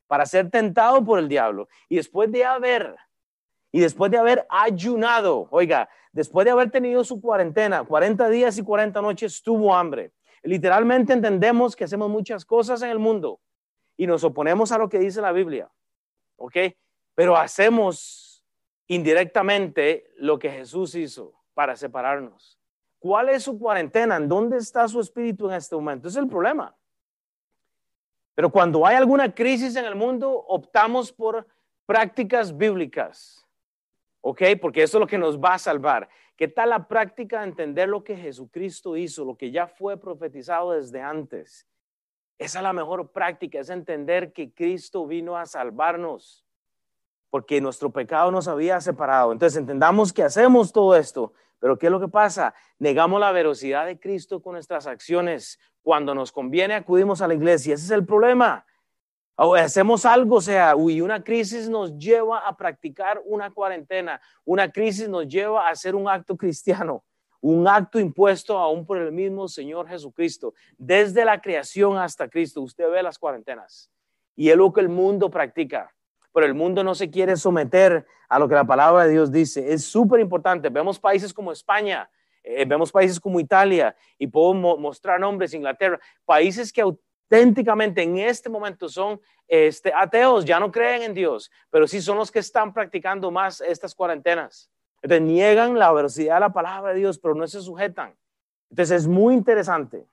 para 0.06 0.24
ser 0.26 0.50
tentado 0.50 1.04
por 1.04 1.18
el 1.18 1.28
diablo. 1.28 1.68
Y 1.88 1.96
después 1.96 2.30
de 2.32 2.44
haber, 2.44 2.96
y 3.70 3.80
después 3.80 4.10
de 4.10 4.18
haber 4.18 4.46
ayunado, 4.48 5.48
oiga, 5.50 5.88
después 6.12 6.44
de 6.44 6.52
haber 6.52 6.70
tenido 6.70 7.04
su 7.04 7.20
cuarentena, 7.20 7.84
40 7.84 8.28
días 8.28 8.56
y 8.56 8.62
40 8.62 9.02
noches, 9.02 9.42
tuvo 9.42 9.74
hambre. 9.74 10.12
Literalmente 10.42 11.12
entendemos 11.12 11.74
que 11.74 11.84
hacemos 11.84 12.08
muchas 12.08 12.44
cosas 12.44 12.82
en 12.82 12.90
el 12.90 12.98
mundo 12.98 13.40
y 13.96 14.06
nos 14.06 14.24
oponemos 14.24 14.72
a 14.72 14.78
lo 14.78 14.88
que 14.88 14.98
dice 14.98 15.20
la 15.20 15.32
Biblia, 15.32 15.70
¿ok? 16.36 16.56
Pero 17.14 17.36
hacemos 17.36 18.44
indirectamente 18.86 20.12
lo 20.16 20.38
que 20.38 20.50
Jesús 20.50 20.94
hizo 20.94 21.34
para 21.54 21.76
separarnos. 21.76 22.58
¿Cuál 22.98 23.28
es 23.28 23.42
su 23.42 23.58
cuarentena? 23.58 24.16
¿En 24.16 24.28
dónde 24.28 24.56
está 24.56 24.88
su 24.88 25.00
espíritu 25.00 25.48
en 25.48 25.56
este 25.56 25.76
momento? 25.76 26.08
Es 26.08 26.16
el 26.16 26.26
problema. 26.26 26.76
Pero 28.34 28.50
cuando 28.50 28.86
hay 28.86 28.96
alguna 28.96 29.32
crisis 29.32 29.76
en 29.76 29.84
el 29.84 29.94
mundo, 29.94 30.30
optamos 30.48 31.12
por 31.12 31.46
prácticas 31.86 32.56
bíblicas. 32.56 33.46
¿Ok? 34.20 34.42
Porque 34.60 34.82
eso 34.82 34.96
es 34.96 35.00
lo 35.00 35.06
que 35.06 35.18
nos 35.18 35.38
va 35.38 35.54
a 35.54 35.58
salvar. 35.58 36.08
¿Qué 36.36 36.48
tal 36.48 36.70
la 36.70 36.88
práctica 36.88 37.40
de 37.40 37.48
entender 37.48 37.88
lo 37.88 38.02
que 38.02 38.16
Jesucristo 38.16 38.96
hizo, 38.96 39.24
lo 39.24 39.36
que 39.36 39.50
ya 39.52 39.68
fue 39.68 39.96
profetizado 39.96 40.72
desde 40.72 41.00
antes? 41.00 41.68
Esa 42.38 42.58
es 42.58 42.62
la 42.62 42.72
mejor 42.72 43.12
práctica, 43.12 43.60
es 43.60 43.70
entender 43.70 44.32
que 44.32 44.52
Cristo 44.52 45.06
vino 45.06 45.36
a 45.36 45.46
salvarnos, 45.46 46.43
porque 47.34 47.60
nuestro 47.60 47.90
pecado 47.90 48.30
nos 48.30 48.46
había 48.46 48.80
separado. 48.80 49.32
Entonces 49.32 49.58
entendamos 49.58 50.12
que 50.12 50.22
hacemos 50.22 50.72
todo 50.72 50.94
esto 50.94 51.32
pero 51.64 51.78
¿qué 51.78 51.86
es 51.86 51.92
lo 51.92 51.98
que 51.98 52.08
pasa? 52.08 52.54
Negamos 52.78 53.18
la 53.18 53.32
velocidad 53.32 53.86
de 53.86 53.98
Cristo 53.98 54.42
con 54.42 54.52
nuestras 54.52 54.86
acciones. 54.86 55.58
Cuando 55.80 56.14
nos 56.14 56.30
conviene, 56.30 56.74
acudimos 56.74 57.22
a 57.22 57.26
la 57.26 57.32
iglesia. 57.32 57.72
Ese 57.72 57.86
es 57.86 57.90
el 57.90 58.04
problema. 58.04 58.66
O 59.36 59.54
hacemos 59.54 60.04
algo, 60.04 60.36
o 60.36 60.40
sea, 60.42 60.76
uy, 60.76 61.00
una 61.00 61.24
crisis 61.24 61.70
nos 61.70 61.96
lleva 61.96 62.40
a 62.40 62.54
practicar 62.54 63.22
una 63.24 63.50
cuarentena. 63.50 64.20
Una 64.44 64.70
crisis 64.70 65.08
nos 65.08 65.26
lleva 65.26 65.66
a 65.66 65.70
hacer 65.70 65.94
un 65.94 66.06
acto 66.06 66.36
cristiano. 66.36 67.02
Un 67.40 67.66
acto 67.66 67.98
impuesto 67.98 68.58
aún 68.58 68.84
por 68.84 68.98
el 68.98 69.10
mismo 69.10 69.48
Señor 69.48 69.88
Jesucristo. 69.88 70.52
Desde 70.76 71.24
la 71.24 71.40
creación 71.40 71.96
hasta 71.96 72.28
Cristo, 72.28 72.60
usted 72.60 72.90
ve 72.90 73.02
las 73.02 73.18
cuarentenas. 73.18 73.90
Y 74.36 74.50
es 74.50 74.56
lo 74.58 74.70
que 74.70 74.82
el 74.82 74.90
mundo 74.90 75.30
practica 75.30 75.93
pero 76.34 76.46
el 76.46 76.54
mundo 76.54 76.82
no 76.82 76.96
se 76.96 77.10
quiere 77.10 77.36
someter 77.36 78.04
a 78.28 78.40
lo 78.40 78.48
que 78.48 78.56
la 78.56 78.64
palabra 78.64 79.04
de 79.04 79.12
Dios 79.12 79.30
dice. 79.30 79.72
Es 79.72 79.84
súper 79.84 80.18
importante. 80.18 80.68
Vemos 80.68 80.98
países 80.98 81.32
como 81.32 81.52
España, 81.52 82.10
eh, 82.42 82.64
vemos 82.64 82.90
países 82.90 83.20
como 83.20 83.38
Italia, 83.38 83.94
y 84.18 84.26
puedo 84.26 84.52
mostrar 84.52 85.20
nombres, 85.20 85.54
Inglaterra, 85.54 86.00
países 86.24 86.72
que 86.72 86.80
auténticamente 86.80 88.02
en 88.02 88.18
este 88.18 88.50
momento 88.50 88.88
son 88.88 89.20
este, 89.46 89.92
ateos, 89.94 90.44
ya 90.44 90.58
no 90.58 90.72
creen 90.72 91.02
en 91.02 91.14
Dios, 91.14 91.52
pero 91.70 91.86
sí 91.86 92.02
son 92.02 92.18
los 92.18 92.32
que 92.32 92.40
están 92.40 92.74
practicando 92.74 93.30
más 93.30 93.60
estas 93.60 93.94
cuarentenas. 93.94 94.68
Entonces 95.02 95.22
niegan 95.22 95.78
la 95.78 95.92
velocidad 95.92 96.34
de 96.34 96.40
la 96.40 96.52
palabra 96.52 96.92
de 96.92 96.98
Dios, 96.98 97.18
pero 97.18 97.36
no 97.36 97.46
se 97.46 97.60
sujetan. 97.60 98.16
Entonces 98.70 99.02
es 99.02 99.06
muy 99.06 99.34
interesante. 99.34 100.04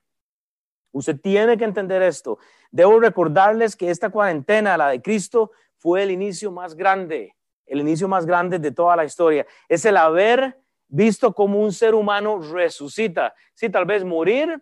Usted 0.91 1.19
tiene 1.19 1.57
que 1.57 1.63
entender 1.63 2.03
esto. 2.03 2.37
Debo 2.69 2.99
recordarles 2.99 3.75
que 3.75 3.89
esta 3.89 4.09
cuarentena, 4.09 4.77
la 4.77 4.89
de 4.89 5.01
Cristo, 5.01 5.51
fue 5.81 6.03
el 6.03 6.11
inicio 6.11 6.51
más 6.51 6.75
grande, 6.75 7.35
el 7.65 7.79
inicio 7.79 8.07
más 8.07 8.27
grande 8.27 8.59
de 8.59 8.71
toda 8.71 8.95
la 8.95 9.03
historia. 9.03 9.47
Es 9.67 9.83
el 9.83 9.97
haber 9.97 10.55
visto 10.87 11.33
como 11.33 11.59
un 11.59 11.73
ser 11.73 11.95
humano 11.95 12.39
resucita. 12.39 13.33
Sí, 13.55 13.67
tal 13.67 13.85
vez 13.85 14.05
morir 14.05 14.61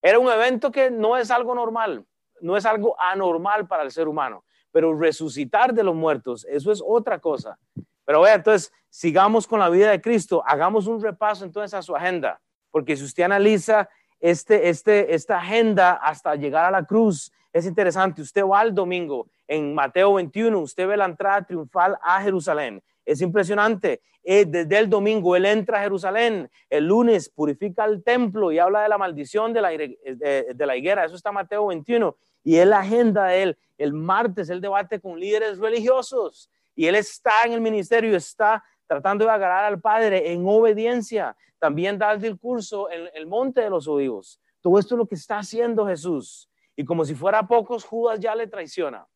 era 0.00 0.20
un 0.20 0.30
evento 0.30 0.70
que 0.70 0.88
no 0.88 1.16
es 1.16 1.32
algo 1.32 1.56
normal, 1.56 2.06
no 2.40 2.56
es 2.56 2.64
algo 2.64 2.94
anormal 3.00 3.66
para 3.66 3.82
el 3.82 3.90
ser 3.90 4.06
humano, 4.06 4.44
pero 4.70 4.96
resucitar 4.96 5.74
de 5.74 5.82
los 5.82 5.96
muertos, 5.96 6.46
eso 6.48 6.70
es 6.70 6.80
otra 6.86 7.18
cosa. 7.18 7.58
Pero 8.04 8.20
vea, 8.20 8.34
entonces, 8.34 8.72
sigamos 8.88 9.48
con 9.48 9.58
la 9.58 9.68
vida 9.68 9.90
de 9.90 10.00
Cristo, 10.00 10.40
hagamos 10.46 10.86
un 10.86 11.02
repaso 11.02 11.44
entonces 11.44 11.74
a 11.74 11.82
su 11.82 11.96
agenda, 11.96 12.40
porque 12.70 12.96
si 12.96 13.02
usted 13.02 13.24
analiza 13.24 13.88
este, 14.20 14.68
este, 14.68 15.14
esta 15.14 15.38
agenda 15.38 15.92
hasta 15.92 16.36
llegar 16.36 16.66
a 16.66 16.70
la 16.70 16.84
cruz, 16.84 17.32
es 17.52 17.66
interesante. 17.66 18.22
Usted 18.22 18.44
va 18.44 18.60
al 18.60 18.74
domingo 18.74 19.26
en 19.48 19.74
Mateo 19.74 20.14
21, 20.14 20.58
usted 20.60 20.86
ve 20.86 20.96
la 20.96 21.06
entrada 21.06 21.42
triunfal 21.42 21.98
a 22.02 22.22
Jerusalén. 22.22 22.82
Es 23.04 23.20
impresionante. 23.20 24.00
Eh, 24.22 24.44
desde 24.44 24.78
el 24.78 24.88
domingo 24.88 25.34
él 25.34 25.46
entra 25.46 25.80
a 25.80 25.82
Jerusalén, 25.82 26.50
el 26.68 26.84
lunes 26.86 27.30
purifica 27.30 27.86
el 27.86 28.04
templo 28.04 28.52
y 28.52 28.58
habla 28.58 28.82
de 28.82 28.88
la 28.90 28.98
maldición 28.98 29.52
de 29.52 29.60
la, 29.62 29.70
de, 29.70 30.54
la 30.66 30.76
higuera. 30.76 31.04
Eso 31.04 31.16
está 31.16 31.32
Mateo 31.32 31.66
21. 31.66 32.14
Y 32.44 32.56
es 32.56 32.66
la 32.66 32.80
agenda 32.80 33.24
de 33.24 33.42
él. 33.42 33.58
El 33.78 33.94
martes 33.94 34.50
él 34.50 34.60
debate 34.60 35.00
con 35.00 35.18
líderes 35.18 35.58
religiosos 35.58 36.50
y 36.76 36.86
él 36.86 36.94
está 36.94 37.32
en 37.44 37.52
el 37.52 37.60
ministerio, 37.60 38.16
está 38.16 38.62
tratando 38.90 39.24
de 39.24 39.30
agarrar 39.30 39.66
al 39.66 39.80
Padre 39.80 40.32
en 40.32 40.42
obediencia. 40.44 41.36
También 41.60 41.96
da 41.96 42.10
el 42.10 42.20
discurso 42.20 42.90
en 42.90 43.08
el 43.14 43.24
monte 43.24 43.60
de 43.60 43.70
los 43.70 43.86
olivos. 43.86 44.40
Todo 44.60 44.80
esto 44.80 44.96
es 44.96 44.98
lo 44.98 45.06
que 45.06 45.14
está 45.14 45.38
haciendo 45.38 45.86
Jesús. 45.86 46.50
Y 46.74 46.84
como 46.84 47.04
si 47.04 47.14
fuera 47.14 47.46
pocos, 47.46 47.84
Judas 47.84 48.18
ya 48.18 48.34
le 48.34 48.48
traiciona. 48.48 49.06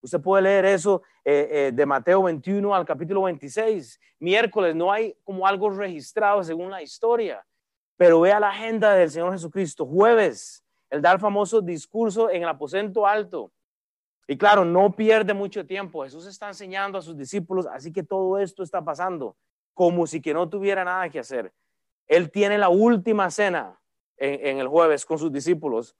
Usted 0.00 0.22
puede 0.22 0.44
leer 0.44 0.64
eso 0.64 1.02
eh, 1.22 1.48
eh, 1.50 1.70
de 1.74 1.84
Mateo 1.84 2.22
21 2.22 2.74
al 2.74 2.86
capítulo 2.86 3.24
26. 3.24 4.00
Miércoles 4.20 4.74
no 4.74 4.90
hay 4.90 5.14
como 5.22 5.46
algo 5.46 5.68
registrado 5.68 6.42
según 6.42 6.70
la 6.70 6.80
historia, 6.80 7.44
pero 7.98 8.20
vea 8.20 8.40
la 8.40 8.48
agenda 8.48 8.94
del 8.94 9.10
Señor 9.10 9.32
Jesucristo. 9.32 9.84
Jueves, 9.84 10.64
el 10.88 11.02
famoso 11.18 11.60
discurso 11.60 12.30
en 12.30 12.42
el 12.42 12.48
aposento 12.48 13.06
alto. 13.06 13.52
Y 14.30 14.38
claro, 14.38 14.64
no 14.64 14.94
pierde 14.94 15.34
mucho 15.34 15.66
tiempo. 15.66 16.04
Jesús 16.04 16.26
está 16.26 16.48
enseñando 16.48 16.98
a 16.98 17.02
sus 17.02 17.16
discípulos, 17.16 17.66
así 17.66 17.92
que 17.92 18.02
todo 18.02 18.38
esto 18.38 18.62
está 18.62 18.84
pasando 18.84 19.36
como 19.74 20.06
si 20.06 20.20
que 20.20 20.32
no 20.32 20.48
tuviera 20.48 20.84
nada 20.84 21.08
que 21.08 21.18
hacer. 21.18 21.52
Él 22.06 22.30
tiene 22.30 22.58
la 22.58 22.68
última 22.68 23.30
cena 23.30 23.80
en 24.16 24.58
el 24.58 24.68
jueves 24.68 25.04
con 25.04 25.18
sus 25.18 25.32
discípulos 25.32 25.96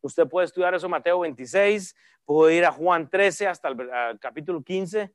Usted 0.00 0.28
puede 0.28 0.46
estudiar 0.46 0.74
eso 0.74 0.88
Mateo 0.88 1.20
26, 1.20 1.94
puede 2.24 2.54
ir 2.54 2.64
a 2.64 2.72
Juan 2.72 3.08
13 3.10 3.48
hasta 3.48 3.68
el 3.68 4.18
capítulo 4.20 4.62
15. 4.62 5.12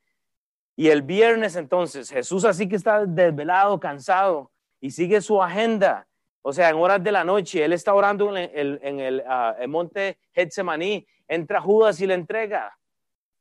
Y 0.75 0.89
el 0.89 1.03
viernes 1.03 1.55
entonces, 1.55 2.09
Jesús 2.09 2.45
así 2.45 2.67
que 2.67 2.75
está 2.75 3.05
desvelado, 3.05 3.79
cansado, 3.79 4.51
y 4.81 4.91
sigue 4.91 5.21
su 5.21 5.41
agenda. 5.41 6.07
O 6.41 6.51
sea, 6.51 6.69
en 6.69 6.75
horas 6.75 7.01
de 7.01 7.11
la 7.11 7.23
noche, 7.23 7.63
él 7.63 7.71
está 7.71 7.93
orando 7.93 8.35
en 8.35 8.49
el, 8.53 8.79
en 8.83 8.99
el, 8.99 9.23
ah, 9.27 9.55
monte 9.67 10.17
Getsemaní, 10.33 11.07
entra 11.33 11.61
Judas 11.61 11.99
y 12.01 12.07
le 12.07 12.13
entrega. 12.13 12.77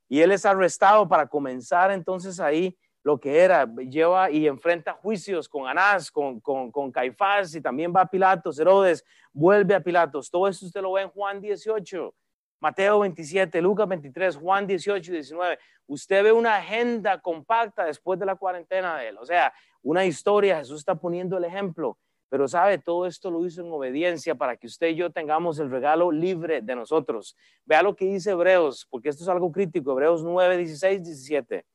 Y 0.09 0.21
él 0.21 0.33
es 0.33 0.45
arrestado 0.45 1.09
para 1.09 1.27
comenzar 1.27 1.91
entonces 1.91 2.39
ahí 2.41 2.77
lo 3.03 3.19
que 3.19 3.41
era, 3.41 3.67
lleva 3.89 4.31
y 4.31 4.47
enfrenta 4.47 4.93
juicios 4.93 5.49
con 5.49 5.67
Anás, 5.67 6.11
con, 6.11 6.39
con, 6.41 6.71
con, 6.71 6.93
Caifás 6.93 7.55
y 7.55 7.61
también 7.61 7.93
va 7.95 8.03
a 8.03 8.07
Pilatos, 8.07 8.59
Herodes, 8.59 9.05
vuelve 9.33 9.75
a 9.75 9.81
Pilatos. 9.81 10.31
Todo 10.31 10.47
eso 10.47 10.67
usted 10.67 10.81
lo 10.81 10.93
ve 10.93 11.03
en 11.03 11.09
Juan 11.09 11.41
18, 11.41 12.15
Mateo 12.61 13.01
27, 13.01 13.61
Lucas 13.61 13.89
23, 13.89 14.37
Juan 14.37 14.67
18 14.67 15.11
y 15.11 15.15
19. 15.15 15.59
Usted 15.89 16.23
ve 16.23 16.31
una 16.31 16.57
agenda 16.57 17.21
compacta 17.21 17.85
después 17.85 18.21
de 18.21 18.27
la 18.27 18.37
cuarentena 18.37 18.99
de 18.99 19.09
él. 19.09 19.19
O 19.19 19.27
sea, 19.27 19.53
una 19.83 20.05
historia, 20.05 20.59
Jesús 20.59 20.79
está 20.79 20.95
poniendo 20.95 21.37
el 21.39 21.45
ejemplo. 21.45 21.99
Pero 22.33 22.49
sabe, 22.49 22.79
todo 22.79 23.05
esto 23.05 23.31
lo 23.31 23.45
hizo 23.45 23.61
en 23.61 23.71
obediencia 23.71 24.35
para 24.35 24.57
que 24.57 24.67
usted 24.67 24.87
y 24.87 24.95
yo 24.95 25.11
tengamos 25.11 25.59
el 25.59 25.71
regalo 25.71 26.11
libre 26.11 26.62
de 26.62 26.75
nosotros. 26.75 27.37
Vea 27.67 27.83
lo 27.83 27.95
que 27.95 28.07
dice 28.07 28.31
Hebreos, 28.31 28.87
porque 28.89 29.11
esto 29.11 29.23
es 29.23 29.29
algo 29.29 29.53
crítico. 29.53 29.93
Hebreos 29.93 30.25
9, 30.25 30.57
16, 30.57 31.05
17. 31.05 31.67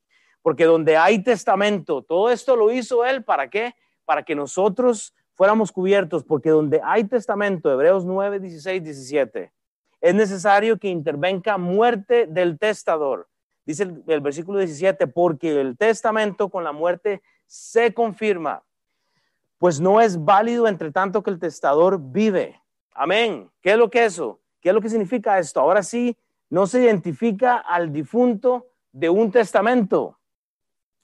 Porque 0.41 0.65
donde 0.65 0.97
hay 0.97 1.21
testamento, 1.21 2.01
todo 2.01 2.31
esto 2.31 2.55
lo 2.55 2.71
hizo 2.71 3.05
Él, 3.05 3.23
¿para 3.23 3.51
qué? 3.51 3.75
Para 4.03 4.23
que 4.23 4.33
nosotros 4.33 5.13
fuéramos 5.35 5.71
cubiertos, 5.71 6.23
porque 6.23 6.49
donde 6.49 6.81
hay 6.83 7.03
testamento, 7.03 7.71
Hebreos 7.71 8.03
9, 8.03 8.39
16, 8.39 8.83
17, 8.83 9.53
es 10.01 10.15
necesario 10.15 10.79
que 10.79 10.87
intervenga 10.87 11.59
muerte 11.59 12.25
del 12.25 12.57
testador. 12.57 13.27
Dice 13.63 13.83
el, 13.83 14.03
el 14.07 14.21
versículo 14.21 14.57
17, 14.57 15.05
porque 15.05 15.61
el 15.61 15.77
testamento 15.77 16.49
con 16.49 16.63
la 16.63 16.71
muerte 16.71 17.21
se 17.45 17.93
confirma, 17.93 18.63
pues 19.57 19.79
no 19.79 20.01
es 20.01 20.23
válido 20.23 20.67
entre 20.67 20.91
tanto 20.91 21.23
que 21.23 21.31
el 21.31 21.39
testador 21.39 21.99
vive. 21.99 22.61
Amén. 22.91 23.49
¿Qué 23.61 23.71
es 23.71 23.77
lo 23.77 23.89
que 23.89 24.05
es 24.05 24.13
eso? 24.13 24.39
¿Qué 24.61 24.69
es 24.69 24.75
lo 24.75 24.81
que 24.81 24.89
significa 24.89 25.39
esto? 25.39 25.59
Ahora 25.59 25.83
sí, 25.83 26.17
no 26.49 26.67
se 26.67 26.81
identifica 26.81 27.57
al 27.57 27.91
difunto 27.91 28.67
de 28.91 29.09
un 29.09 29.31
testamento. 29.31 30.17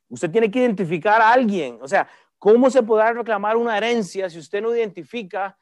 Usted 0.10 0.31
tiene 0.31 0.50
que 0.50 0.60
identificar 0.60 1.22
a 1.22 1.31
alguien. 1.31 1.79
O 1.81 1.88
sea, 1.88 2.07
¿cómo 2.38 2.69
se 2.69 2.83
podrá 2.83 3.13
reclamar 3.13 3.57
una 3.57 3.77
herencia 3.77 4.29
si 4.29 4.39
usted 4.39 4.62
no 4.62 4.75
identifica 4.75 5.57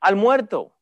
al 0.00 0.16
muerto? 0.16 0.72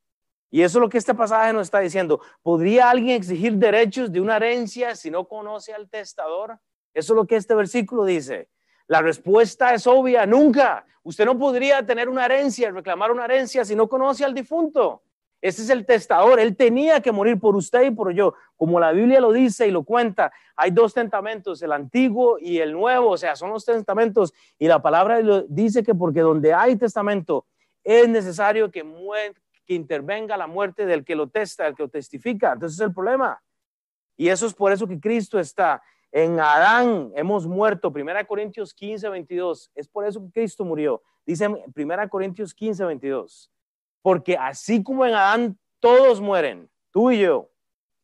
Y 0.51 0.63
eso 0.63 0.79
es 0.79 0.83
lo 0.83 0.89
que 0.89 0.99
este 0.99 1.15
pasaje 1.15 1.53
nos 1.53 1.63
está 1.63 1.81
diciendo. 1.81 2.21
¿Podría 2.43 2.91
alguien 2.91 3.17
exigir 3.17 3.55
derechos 3.55 4.13
de 4.13 4.21
una 4.21 4.37
herencia 4.37 4.95
si 4.95 5.11
no 5.11 5.27
conoce 5.27 5.73
al 5.73 5.89
testador? 5.89 6.59
Eso 6.93 7.15
es 7.15 7.17
lo 7.17 7.27
que 7.27 7.37
este 7.37 7.55
versículo 7.55 8.05
dice. 8.05 8.51
La 8.93 9.01
respuesta 9.01 9.73
es 9.73 9.87
obvia, 9.87 10.27
nunca. 10.27 10.85
Usted 11.03 11.25
no 11.25 11.39
podría 11.39 11.83
tener 11.83 12.11
una 12.11 12.27
herencia, 12.27 12.71
reclamar 12.71 13.11
una 13.11 13.25
herencia 13.25 13.65
si 13.65 13.75
no 13.75 13.89
conoce 13.89 14.23
al 14.23 14.35
difunto. 14.35 15.03
Ese 15.41 15.63
es 15.63 15.71
el 15.71 15.87
testador. 15.87 16.39
Él 16.39 16.55
tenía 16.55 17.01
que 17.01 17.11
morir 17.11 17.41
por 17.41 17.57
usted 17.57 17.85
y 17.85 17.91
por 17.91 18.13
yo. 18.13 18.35
Como 18.55 18.79
la 18.79 18.93
Biblia 18.93 19.19
lo 19.19 19.33
dice 19.33 19.67
y 19.67 19.71
lo 19.71 19.83
cuenta, 19.83 20.31
hay 20.55 20.73
dos 20.73 20.93
testamentos, 20.93 21.63
el 21.63 21.73
antiguo 21.73 22.37
y 22.39 22.59
el 22.59 22.75
nuevo. 22.75 23.13
O 23.13 23.17
sea, 23.17 23.35
son 23.35 23.49
los 23.49 23.65
testamentos. 23.65 24.35
Y 24.59 24.69
la 24.69 24.83
palabra 24.83 25.23
dice 25.49 25.83
que 25.83 25.95
porque 25.95 26.21
donde 26.21 26.53
hay 26.53 26.77
testamento 26.77 27.47
es 27.83 28.07
necesario 28.11 28.71
que, 28.71 28.85
que 29.65 29.73
intervenga 29.73 30.37
la 30.37 30.47
muerte 30.47 30.85
del 30.85 31.03
que 31.03 31.17
lo 31.17 31.31
testa, 31.31 31.67
el 31.67 31.75
que 31.75 31.85
lo 31.85 31.89
testifica. 31.89 32.53
Entonces 32.53 32.79
es 32.79 32.87
el 32.87 32.93
problema. 32.93 33.43
Y 34.19 34.29
eso 34.29 34.45
es 34.45 34.53
por 34.53 34.71
eso 34.71 34.87
que 34.87 35.01
Cristo 35.01 35.39
está. 35.39 35.83
En 36.13 36.39
Adán 36.39 37.11
hemos 37.15 37.47
muerto. 37.47 37.91
Primera 37.91 38.23
Corintios 38.25 38.75
15, 38.75 39.09
22. 39.09 39.71
Es 39.75 39.89
por 39.89 40.07
eso 40.07 40.23
que 40.23 40.31
Cristo 40.31 40.63
murió. 40.63 41.03
Dice 41.25 41.49
Primera 41.75 42.07
Corintios 42.07 42.53
15, 42.53 42.85
22. 42.85 43.51
Porque 44.03 44.37
así 44.37 44.83
como 44.83 45.07
en 45.07 45.15
Adán 45.15 45.59
todos 45.81 46.21
mueren, 46.21 46.71
tú 46.91 47.11
y 47.11 47.21
yo, 47.21 47.49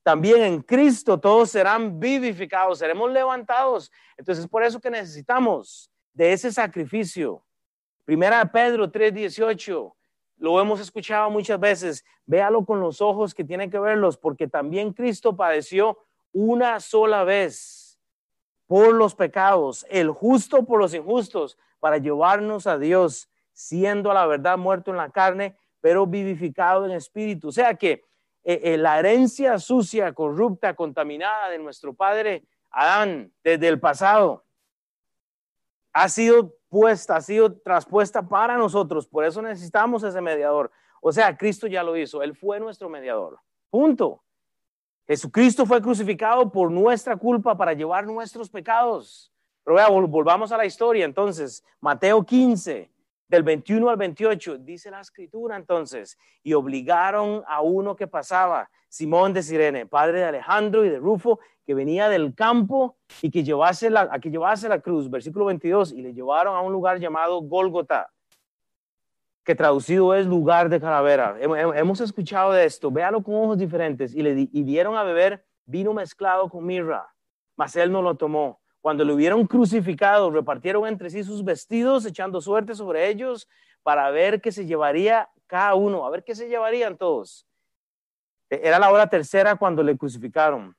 también 0.03 0.43
en 0.43 0.63
Cristo 0.63 1.21
todos 1.21 1.51
serán 1.51 2.01
vivificados, 2.01 2.79
seremos 2.79 3.13
levantados. 3.13 3.93
Entonces 4.17 4.45
es 4.45 4.51
por 4.51 4.63
eso 4.63 4.81
que 4.81 4.91
necesitamos 4.91 5.91
de 6.15 6.33
ese 6.33 6.51
sacrificio. 6.51 7.45
Primera 8.07 8.51
Pedro 8.51 8.91
3, 8.91 9.13
18 9.13 9.95
lo 10.39 10.61
hemos 10.61 10.81
escuchado 10.81 11.29
muchas 11.31 11.59
veces, 11.59 12.05
véalo 12.25 12.65
con 12.65 12.81
los 12.81 13.01
ojos 13.01 13.35
que 13.35 13.45
tiene 13.45 13.69
que 13.69 13.79
verlos, 13.79 14.17
porque 14.17 14.47
también 14.47 14.93
Cristo 14.93 15.37
padeció 15.37 15.99
una 16.33 16.79
sola 16.81 17.25
vez 17.25 17.78
por 18.69 18.95
los 18.95 19.17
pecados, 19.17 19.85
el 19.91 20.11
justo 20.11 20.65
por 20.65 20.79
los 20.79 20.95
injustos, 20.95 21.59
para 21.81 21.99
llevarnos 21.99 22.69
a 22.69 22.79
Dios, 22.79 23.29
siendo 23.53 24.11
a 24.13 24.15
la 24.15 24.27
verdad 24.27 24.57
muerto 24.57 24.93
en 24.93 24.99
la 24.99 25.11
carne, 25.11 25.57
pero 25.81 26.07
vivificado 26.07 26.85
en 26.85 26.93
espíritu. 26.93 27.49
O 27.49 27.53
sea 27.53 27.75
que 27.75 28.05
eh, 28.45 28.61
eh, 28.63 28.77
la 28.77 28.99
herencia 28.99 29.59
sucia, 29.59 30.13
corrupta, 30.13 30.75
contaminada 30.75 31.49
de 31.49 31.59
nuestro 31.59 31.95
padre 31.95 32.45
Adán 32.71 33.33
desde 33.43 33.69
el 33.69 33.81
pasado 33.81 34.45
ha 35.93 36.09
sido 36.09 36.55
puesta, 36.69 37.17
ha 37.17 37.21
sido 37.23 37.59
traspuesta 37.61 38.29
para 38.29 38.57
nosotros. 38.57 39.09
Por 39.09 39.25
eso 39.25 39.41
necesitamos 39.41 40.03
ese 40.03 40.21
mediador. 40.21 40.71
O 41.01 41.11
sea, 41.11 41.37
Cristo 41.37 41.67
ya 41.67 41.83
lo 41.83 41.97
hizo. 41.97 42.23
Él 42.23 42.37
fue 42.37 42.61
nuestro 42.61 42.89
mediador. 42.89 43.41
Punto. 43.71 44.23
Jesucristo 45.09 45.65
fue 45.65 45.81
crucificado 45.81 46.53
por 46.53 46.71
nuestra 46.71 47.17
culpa 47.17 47.57
para 47.57 47.73
llevar 47.73 48.07
nuestros 48.07 48.51
pecados. 48.51 49.33
Pero 49.65 49.77
vea, 49.77 49.89
volvamos 49.89 50.53
a 50.53 50.59
la 50.59 50.67
historia. 50.67 51.07
Entonces, 51.07 51.65
Mateo 51.81 52.27
15, 52.27 52.91
del 53.27 53.43
21 53.43 53.89
al 53.89 53.97
28, 53.97 54.59
dice 54.59 54.91
la 54.91 55.01
escritura 55.01 55.57
entonces, 55.57 56.19
y 56.43 56.53
obligaron 56.53 57.43
a 57.47 57.63
uno 57.63 57.97
que 57.97 58.07
pasaba, 58.07 58.71
Simón 58.91 59.33
de 59.33 59.43
Sirene, 59.43 59.87
padre 59.87 60.19
de 60.19 60.25
Alejandro 60.25 60.85
y 60.85 60.91
de 60.91 60.99
Rufo, 60.99 61.41
que 61.67 61.73
venía 61.73 62.11
del 62.11 62.35
campo 62.35 62.97
y 63.23 63.31
que 63.31 63.45
llevase 63.45 63.89
la, 63.89 64.19
que 64.21 64.31
llevase 64.31 64.69
la 64.69 64.81
cruz, 64.81 65.11
versículo 65.11 65.47
22, 65.47 65.93
y 65.93 66.03
le 66.03 66.13
llevaron 66.13 66.55
a 66.55 66.61
un 66.61 66.73
lugar 66.73 66.99
llamado 66.99 67.41
Gólgota, 67.41 68.11
que 69.49 69.55
traducido 69.55 70.13
es 70.13 70.27
lugar 70.27 70.69
de 70.69 70.79
calavera. 70.79 71.39
Hemos 71.41 72.03
escuchado 72.03 72.53
de 72.53 72.67
esto, 72.67 72.91
véalo 72.91 73.23
con 73.23 73.35
ojos 73.35 73.57
diferentes, 73.57 74.15
y 74.15 74.21
le 74.21 74.35
dieron 74.35 74.95
a 74.95 75.03
beber 75.03 75.43
vino 75.65 75.95
mezclado 75.95 76.51
con 76.51 76.67
mirra, 76.67 77.11
mas 77.57 77.75
él 77.75 77.91
no 77.91 78.03
lo 78.03 78.15
tomó. 78.15 78.61
Cuando 78.83 79.07
lo 79.07 79.15
hubieron 79.15 79.47
crucificado, 79.47 80.31
repartieron 80.31 80.87
entre 80.87 81.09
sí 81.09 81.25
sus 81.25 81.43
vestidos, 81.43 82.05
echando 82.05 82.43
suerte 82.43 82.75
sobre 82.75 83.09
ellos 83.09 83.49
para 83.83 84.11
ver 84.11 84.43
qué 84.43 84.53
se 84.53 84.67
llevaría 84.67 85.31
cada 85.47 85.75
uno, 85.77 86.05
a 86.05 86.11
ver 86.11 86.25
qué 86.25 86.35
se 86.35 86.51
llevarían 86.51 86.99
todos. 86.99 87.47
E, 88.51 88.61
era 88.63 88.79
la 88.79 88.91
hora 88.91 89.09
tercera 89.09 89.57
cuando 89.57 89.83
le 89.83 89.97
crucificaron. 89.97 90.77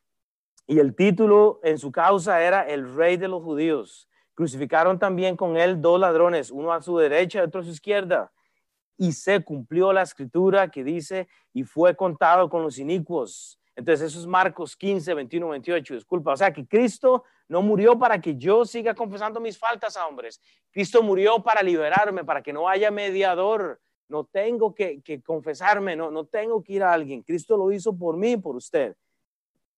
Y 0.67 0.77
el 0.77 0.95
título 0.95 1.59
en 1.63 1.79
su 1.79 1.91
causa 1.91 2.39
era 2.43 2.61
el 2.69 2.93
rey 2.93 3.17
de 3.17 3.29
los 3.29 3.41
judíos. 3.41 4.07
Crucificaron 4.35 4.99
también 4.99 5.35
con 5.35 5.57
él 5.57 5.81
dos 5.81 5.99
ladrones, 5.99 6.51
uno 6.51 6.71
a 6.71 6.83
su 6.83 6.95
derecha 6.99 7.39
y 7.39 7.41
otro 7.41 7.61
a 7.61 7.63
su 7.63 7.71
izquierda. 7.71 8.31
Y 9.01 9.13
se 9.13 9.41
cumplió 9.43 9.93
la 9.93 10.01
escritura 10.01 10.69
que 10.69 10.83
dice, 10.83 11.29
y 11.53 11.63
fue 11.63 11.95
contado 11.95 12.49
con 12.49 12.61
los 12.61 12.77
inicuos. 12.77 13.57
Entonces 13.79 14.07
eso 14.11 14.19
es 14.19 14.27
Marcos 14.27 14.75
15, 14.75 15.13
21, 15.13 15.47
28, 15.47 15.93
disculpa. 15.93 16.33
O 16.33 16.37
sea 16.37 16.51
que 16.51 16.67
Cristo 16.67 17.23
no 17.47 17.61
murió 17.61 17.97
para 17.97 18.19
que 18.19 18.35
yo 18.35 18.65
siga 18.65 18.93
confesando 18.93 19.39
mis 19.39 19.57
faltas 19.57 19.95
a 19.95 20.05
hombres. 20.05 20.41
Cristo 20.69 21.01
murió 21.01 21.41
para 21.41 21.63
liberarme, 21.63 22.25
para 22.25 22.43
que 22.43 22.51
no 22.51 22.67
haya 22.67 22.91
mediador. 22.91 23.79
No 24.09 24.25
tengo 24.25 24.75
que, 24.75 25.01
confesarme, 25.25 25.95
no, 25.95 26.11
no 26.11 26.25
tengo 26.25 26.61
que 26.61 26.73
ir 26.73 26.83
a 26.83 26.91
alguien. 26.91 27.23
Cristo 27.23 27.55
lo 27.55 27.71
hizo 27.71 27.97
por 27.97 28.17
mí, 28.17 28.35
por 28.35 28.57
usted. 28.57 28.97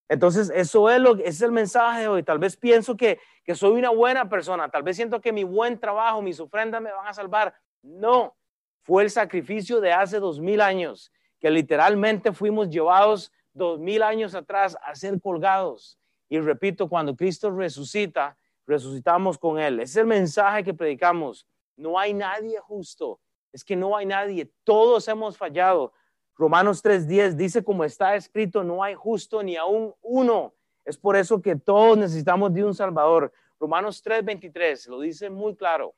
Entonces, 0.09 0.51
eso 0.55 0.89
es, 0.89 0.99
lo, 0.99 1.17
es 1.17 1.39
el 1.43 1.51
mensaje 1.51 2.01
de 2.01 2.07
hoy. 2.07 2.23
Tal 2.23 2.39
vez 2.39 2.57
pienso 2.57 2.97
que, 2.97 3.19
que 3.43 3.53
soy 3.53 3.77
una 3.77 3.91
buena 3.91 4.27
persona, 4.27 4.67
tal 4.67 4.81
vez 4.81 4.95
siento 4.95 5.21
que 5.21 5.31
mi 5.31 5.43
buen 5.43 5.79
trabajo, 5.79 6.23
mis 6.23 6.39
ofrendas 6.39 6.81
me 6.81 6.91
van 6.91 7.07
a 7.07 7.13
salvar. 7.13 7.53
No, 7.83 8.35
fue 8.81 9.03
el 9.03 9.09
sacrificio 9.09 9.79
de 9.79 9.93
hace 9.93 10.19
dos 10.19 10.39
mil 10.39 10.61
años, 10.61 11.11
que 11.39 11.49
literalmente 11.49 12.31
fuimos 12.31 12.69
llevados 12.69 13.31
dos 13.53 13.79
mil 13.79 14.03
años 14.03 14.35
atrás 14.35 14.77
a 14.83 14.95
ser 14.95 15.19
colgados. 15.21 15.97
Y 16.29 16.39
repito, 16.39 16.87
cuando 16.87 17.15
Cristo 17.15 17.51
resucita, 17.51 18.37
resucitamos 18.65 19.37
con 19.37 19.59
Él. 19.59 19.79
Es 19.79 19.95
el 19.95 20.05
mensaje 20.05 20.63
que 20.63 20.73
predicamos. 20.73 21.45
No 21.75 21.99
hay 21.99 22.13
nadie 22.13 22.59
justo. 22.59 23.19
Es 23.51 23.63
que 23.63 23.75
no 23.75 23.97
hay 23.97 24.05
nadie. 24.05 24.49
Todos 24.63 25.07
hemos 25.07 25.37
fallado. 25.37 25.93
Romanos 26.35 26.81
3:10 26.81 27.35
dice 27.35 27.63
como 27.63 27.83
está 27.83 28.15
escrito, 28.15 28.63
no 28.63 28.81
hay 28.81 28.95
justo 28.95 29.43
ni 29.43 29.57
aún 29.57 29.93
uno. 30.01 30.53
Es 30.85 30.97
por 30.97 31.15
eso 31.15 31.41
que 31.41 31.55
todos 31.55 31.97
necesitamos 31.97 32.53
de 32.53 32.63
un 32.63 32.73
Salvador. 32.73 33.31
Romanos 33.59 34.01
3:23 34.03 34.87
lo 34.87 35.01
dice 35.01 35.29
muy 35.29 35.55
claro. 35.55 35.93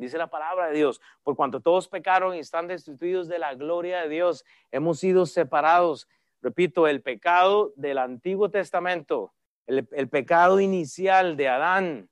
Dice 0.00 0.16
la 0.16 0.28
palabra 0.28 0.68
de 0.68 0.76
Dios, 0.78 1.00
por 1.22 1.36
cuanto 1.36 1.60
todos 1.60 1.86
pecaron 1.86 2.34
y 2.34 2.38
están 2.38 2.66
destituidos 2.66 3.28
de 3.28 3.38
la 3.38 3.54
gloria 3.54 4.00
de 4.00 4.08
Dios, 4.08 4.46
hemos 4.70 4.98
sido 4.98 5.26
separados. 5.26 6.08
Repito, 6.40 6.88
el 6.88 7.02
pecado 7.02 7.74
del 7.76 7.98
Antiguo 7.98 8.50
Testamento, 8.50 9.34
el, 9.66 10.08
pecado 10.08 10.58
inicial 10.58 11.36
de 11.36 11.48
Adán, 11.48 12.08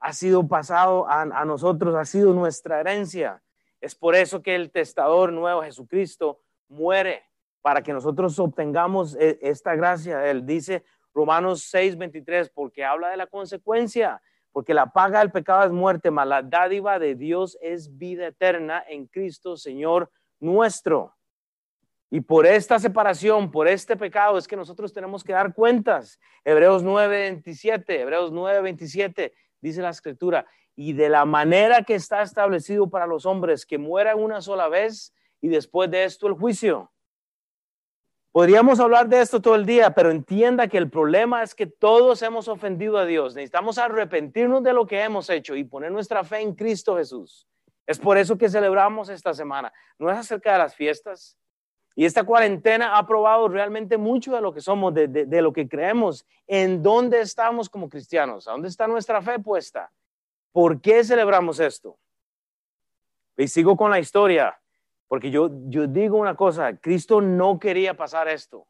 ha 0.00 0.14
sido 0.14 0.48
pasado 0.48 1.06
a, 1.08 1.22
a 1.22 1.44
nosotros, 1.44 1.94
ha 1.94 2.06
sido 2.06 2.32
nuestra 2.32 2.80
herencia. 2.80 3.42
Es 3.82 3.94
por 3.94 4.14
eso 4.14 4.40
que 4.40 4.54
el 4.54 4.70
testador 4.70 5.30
nuevo, 5.30 5.62
Jesucristo, 5.62 6.40
muere 6.68 7.22
para 7.60 7.82
que 7.82 7.92
nosotros 7.92 8.38
obtengamos 8.38 9.14
e, 9.16 9.38
esta 9.42 9.74
gracia. 9.74 10.30
Él 10.30 10.46
dice 10.46 10.84
Romanos 11.12 11.64
6, 11.64 11.98
23, 11.98 12.48
porque 12.48 12.82
habla 12.82 13.10
de 13.10 13.18
la 13.18 13.26
consecuencia, 13.26 14.22
porque 14.56 14.72
la 14.72 14.86
paga 14.86 15.18
del 15.18 15.30
pecado 15.30 15.66
es 15.66 15.70
muerte, 15.70 16.10
mas 16.10 16.26
la 16.26 16.40
dádiva 16.40 16.98
de 16.98 17.14
Dios 17.14 17.58
es 17.60 17.98
vida 17.98 18.28
eterna 18.28 18.82
en 18.88 19.06
Cristo, 19.06 19.54
Señor 19.58 20.10
nuestro. 20.40 21.14
Y 22.10 22.22
por 22.22 22.46
esta 22.46 22.78
separación, 22.78 23.50
por 23.50 23.68
este 23.68 23.98
pecado, 23.98 24.38
es 24.38 24.48
que 24.48 24.56
nosotros 24.56 24.94
tenemos 24.94 25.22
que 25.22 25.34
dar 25.34 25.52
cuentas. 25.52 26.18
Hebreos 26.42 26.82
9, 26.82 27.18
27, 27.18 28.00
Hebreos 28.00 28.32
9, 28.32 28.62
27, 28.62 29.34
dice 29.60 29.82
la 29.82 29.90
escritura, 29.90 30.46
y 30.74 30.94
de 30.94 31.10
la 31.10 31.26
manera 31.26 31.82
que 31.82 31.94
está 31.94 32.22
establecido 32.22 32.88
para 32.88 33.06
los 33.06 33.26
hombres 33.26 33.66
que 33.66 33.76
mueran 33.76 34.18
una 34.18 34.40
sola 34.40 34.70
vez 34.70 35.12
y 35.42 35.48
después 35.48 35.90
de 35.90 36.04
esto 36.04 36.28
el 36.28 36.32
juicio. 36.32 36.90
Podríamos 38.36 38.80
hablar 38.80 39.08
de 39.08 39.22
esto 39.22 39.40
todo 39.40 39.54
el 39.54 39.64
día, 39.64 39.94
pero 39.94 40.10
entienda 40.10 40.68
que 40.68 40.76
el 40.76 40.90
problema 40.90 41.42
es 41.42 41.54
que 41.54 41.64
todos 41.64 42.20
hemos 42.20 42.48
ofendido 42.48 42.98
a 42.98 43.06
Dios. 43.06 43.34
Necesitamos 43.34 43.78
arrepentirnos 43.78 44.62
de 44.62 44.74
lo 44.74 44.86
que 44.86 45.00
hemos 45.00 45.30
hecho 45.30 45.56
y 45.56 45.64
poner 45.64 45.90
nuestra 45.90 46.22
fe 46.22 46.40
en 46.40 46.54
Cristo 46.54 46.98
Jesús. 46.98 47.48
Es 47.86 47.98
por 47.98 48.18
eso 48.18 48.36
que 48.36 48.50
celebramos 48.50 49.08
esta 49.08 49.32
semana. 49.32 49.72
No 49.98 50.10
es 50.10 50.18
acerca 50.18 50.52
de 50.52 50.58
las 50.58 50.74
fiestas. 50.74 51.38
Y 51.94 52.04
esta 52.04 52.24
cuarentena 52.24 52.98
ha 52.98 53.06
probado 53.06 53.48
realmente 53.48 53.96
mucho 53.96 54.34
de 54.34 54.42
lo 54.42 54.52
que 54.52 54.60
somos, 54.60 54.92
de, 54.92 55.08
de 55.08 55.40
lo 55.40 55.54
que 55.54 55.66
creemos, 55.66 56.26
en 56.46 56.82
dónde 56.82 57.22
estamos 57.22 57.70
como 57.70 57.88
cristianos, 57.88 58.46
a 58.46 58.52
dónde 58.52 58.68
está 58.68 58.86
nuestra 58.86 59.22
fe 59.22 59.38
puesta. 59.38 59.90
¿Por 60.52 60.82
qué 60.82 61.02
celebramos 61.04 61.58
esto? 61.58 61.96
Y 63.38 63.48
sigo 63.48 63.78
con 63.78 63.90
la 63.90 63.98
historia. 63.98 64.60
Porque 65.08 65.30
yo, 65.30 65.50
yo 65.68 65.86
digo 65.86 66.18
una 66.18 66.34
cosa, 66.34 66.76
Cristo 66.76 67.20
no 67.20 67.58
quería 67.58 67.94
pasar 67.94 68.28
esto. 68.28 68.66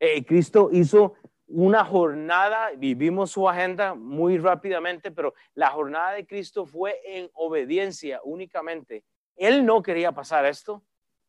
Eh, 0.00 0.24
Cristo 0.24 0.70
hizo 0.72 1.14
una 1.46 1.84
jornada, 1.84 2.70
vivimos 2.76 3.30
su 3.30 3.48
agenda 3.48 3.94
muy 3.94 4.38
rápidamente, 4.38 5.10
pero 5.10 5.34
la 5.54 5.70
jornada 5.70 6.12
de 6.12 6.26
Cristo 6.26 6.64
fue 6.64 7.00
en 7.04 7.30
obediencia 7.34 8.20
únicamente. 8.24 9.04
Él 9.36 9.64
no 9.66 9.82
quería 9.82 10.12
pasar 10.12 10.46
esto. 10.46 10.82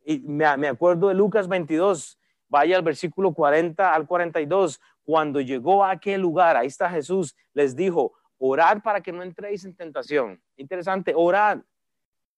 Y 0.03 0.19
me, 0.19 0.55
me 0.57 0.67
acuerdo 0.67 1.09
de 1.09 1.15
Lucas 1.15 1.47
22, 1.47 2.19
vaya 2.47 2.77
al 2.77 2.83
versículo 2.83 3.33
40 3.33 3.93
al 3.93 4.07
42, 4.07 4.79
cuando 5.03 5.41
llegó 5.41 5.83
a 5.83 5.91
aquel 5.91 6.21
lugar, 6.21 6.57
ahí 6.57 6.67
está 6.67 6.89
Jesús, 6.89 7.35
les 7.53 7.75
dijo, 7.75 8.13
orad 8.37 8.81
para 8.81 9.01
que 9.01 9.11
no 9.11 9.23
entréis 9.23 9.65
en 9.65 9.75
tentación. 9.75 10.41
Interesante, 10.57 11.13
orad. 11.15 11.59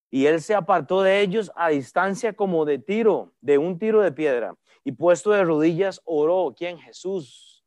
Y 0.10 0.26
él 0.26 0.42
se 0.42 0.56
apartó 0.56 1.02
de 1.02 1.22
ellos 1.22 1.52
a 1.56 1.70
distancia 1.70 2.34
como 2.34 2.66
de 2.66 2.80
tiro, 2.80 3.34
de 3.42 3.58
un 3.58 3.78
tiro 3.78 4.02
de 4.02 4.12
piedra. 4.12 4.56
Y 4.84 4.94
puesto 4.94 5.32
de 5.32 5.44
rodillas, 5.44 6.02
oró. 6.06 6.54
¿Quién? 6.58 6.80
Jesús. 6.80 7.66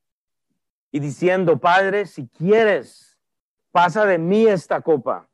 Y 0.91 1.01
diciendo, 1.01 1.59
Padre, 1.59 2.07
si 2.07 2.27
quieres, 2.29 3.19
pasa 3.71 4.07
de 4.07 4.19
mí 4.19 4.47
esta 4.47 4.81
copa, 4.81 5.29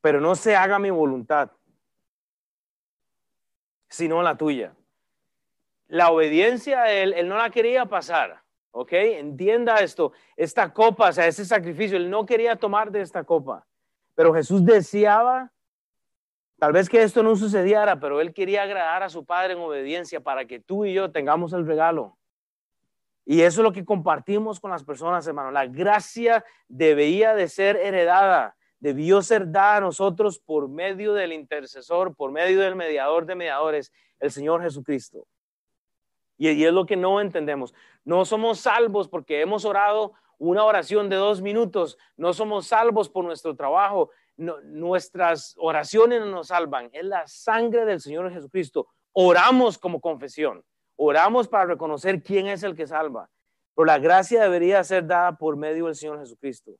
pero 0.00 0.20
no 0.20 0.34
se 0.34 0.56
haga 0.56 0.78
mi 0.78 0.90
voluntad, 0.90 1.50
sino 3.88 4.22
la 4.22 4.36
tuya. 4.36 4.74
La 5.88 6.10
obediencia 6.10 6.90
él, 6.90 7.12
él 7.14 7.28
no 7.28 7.36
la 7.36 7.50
quería 7.50 7.86
pasar. 7.86 8.42
¿Ok? 8.70 8.92
Entienda 8.92 9.76
esto. 9.78 10.12
Esta 10.36 10.72
copa, 10.72 11.08
o 11.08 11.12
sea, 11.12 11.26
ese 11.26 11.44
sacrificio, 11.44 11.96
él 11.96 12.10
no 12.10 12.26
quería 12.26 12.56
tomar 12.56 12.90
de 12.90 13.00
esta 13.00 13.24
copa. 13.24 13.66
Pero 14.14 14.34
Jesús 14.34 14.64
deseaba 14.64 15.50
Tal 16.58 16.72
vez 16.72 16.88
que 16.88 17.02
esto 17.02 17.22
no 17.22 17.36
sucediera, 17.36 18.00
pero 18.00 18.20
él 18.20 18.34
quería 18.34 18.64
agradar 18.64 19.04
a 19.04 19.08
su 19.08 19.24
padre 19.24 19.52
en 19.52 19.60
obediencia 19.60 20.20
para 20.20 20.44
que 20.44 20.58
tú 20.58 20.84
y 20.84 20.92
yo 20.92 21.12
tengamos 21.12 21.52
el 21.52 21.66
regalo. 21.66 22.18
Y 23.24 23.42
eso 23.42 23.60
es 23.60 23.64
lo 23.64 23.72
que 23.72 23.84
compartimos 23.84 24.58
con 24.58 24.70
las 24.70 24.82
personas, 24.82 25.26
hermano. 25.26 25.50
La 25.50 25.66
gracia 25.66 26.44
debía 26.66 27.34
de 27.34 27.48
ser 27.48 27.76
heredada, 27.76 28.56
debió 28.80 29.22
ser 29.22 29.52
dada 29.52 29.76
a 29.76 29.80
nosotros 29.80 30.40
por 30.40 30.68
medio 30.68 31.12
del 31.12 31.32
intercesor, 31.32 32.16
por 32.16 32.32
medio 32.32 32.60
del 32.60 32.74
mediador 32.74 33.26
de 33.26 33.34
mediadores, 33.34 33.92
el 34.18 34.30
Señor 34.30 34.62
Jesucristo. 34.62 35.26
Y, 36.38 36.64
es 36.64 36.72
lo 36.72 36.86
que 36.86 36.96
no 36.96 37.20
entendemos. 37.20 37.74
No 38.04 38.24
somos 38.24 38.60
salvos 38.60 39.08
porque 39.08 39.42
hemos 39.42 39.64
orado 39.64 40.14
una 40.38 40.64
oración 40.64 41.08
de 41.08 41.16
dos 41.16 41.42
minutos. 41.42 41.98
No 42.16 42.32
somos 42.32 42.68
salvos 42.68 43.08
por 43.08 43.24
nuestro 43.24 43.54
trabajo 43.54 44.10
nuestras 44.38 45.54
oraciones 45.58 46.20
no 46.20 46.26
nos 46.26 46.48
salvan, 46.48 46.88
es 46.92 47.04
la 47.04 47.26
sangre 47.26 47.84
del 47.84 48.00
Señor 48.00 48.32
Jesucristo. 48.32 48.86
Oramos 49.12 49.78
como 49.78 50.00
confesión, 50.00 50.64
oramos 50.96 51.48
para 51.48 51.66
reconocer 51.66 52.22
quién 52.22 52.46
es 52.46 52.62
el 52.62 52.76
que 52.76 52.86
salva, 52.86 53.28
pero 53.74 53.86
la 53.86 53.98
gracia 53.98 54.42
debería 54.42 54.82
ser 54.84 55.06
dada 55.06 55.36
por 55.36 55.56
medio 55.56 55.86
del 55.86 55.96
Señor 55.96 56.20
Jesucristo. 56.20 56.72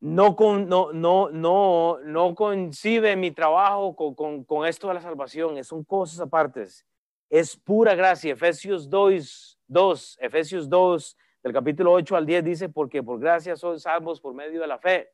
No, 0.00 0.36
con, 0.36 0.68
no, 0.68 0.92
no, 0.92 1.30
no, 1.30 1.98
no 2.02 2.34
concibe 2.34 3.16
mi 3.16 3.30
trabajo 3.30 3.96
con, 3.96 4.44
con, 4.44 4.66
esto 4.66 4.88
de 4.88 4.94
la 4.94 5.00
salvación, 5.00 5.62
son 5.64 5.84
cosas 5.84 6.20
apartes. 6.20 6.84
Es 7.30 7.56
pura 7.56 7.94
gracia. 7.94 8.32
Efesios 8.32 8.88
2, 8.90 9.58
2, 9.66 10.18
Efesios 10.20 10.68
2, 10.68 11.16
del 11.46 11.52
capítulo 11.52 11.92
8 11.92 12.16
al 12.16 12.26
10 12.26 12.42
dice, 12.42 12.68
porque 12.68 13.04
por 13.04 13.20
gracia 13.20 13.54
sois 13.54 13.82
salvos 13.82 14.20
por 14.20 14.34
medio 14.34 14.60
de 14.60 14.66
la 14.66 14.80
fe. 14.80 15.12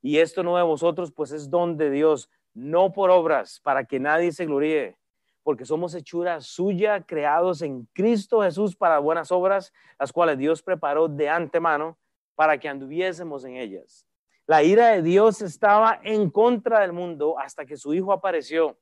Y 0.00 0.18
esto 0.18 0.44
no 0.44 0.56
de 0.56 0.62
vosotros, 0.62 1.10
pues 1.10 1.32
es 1.32 1.50
don 1.50 1.76
de 1.76 1.90
Dios, 1.90 2.30
no 2.54 2.92
por 2.92 3.10
obras, 3.10 3.58
para 3.64 3.84
que 3.84 3.98
nadie 3.98 4.30
se 4.30 4.46
gloríe, 4.46 4.96
porque 5.42 5.64
somos 5.64 5.92
hechura 5.96 6.40
suya, 6.40 7.02
creados 7.02 7.62
en 7.62 7.88
Cristo 7.94 8.42
Jesús 8.42 8.76
para 8.76 9.00
buenas 9.00 9.32
obras, 9.32 9.72
las 9.98 10.12
cuales 10.12 10.38
Dios 10.38 10.62
preparó 10.62 11.08
de 11.08 11.28
antemano 11.28 11.98
para 12.36 12.58
que 12.58 12.68
anduviésemos 12.68 13.44
en 13.44 13.56
ellas. 13.56 14.06
La 14.46 14.62
ira 14.62 14.90
de 14.90 15.02
Dios 15.02 15.42
estaba 15.42 15.98
en 16.04 16.30
contra 16.30 16.78
del 16.78 16.92
mundo 16.92 17.40
hasta 17.40 17.66
que 17.66 17.76
su 17.76 17.92
Hijo 17.92 18.12
apareció. 18.12 18.78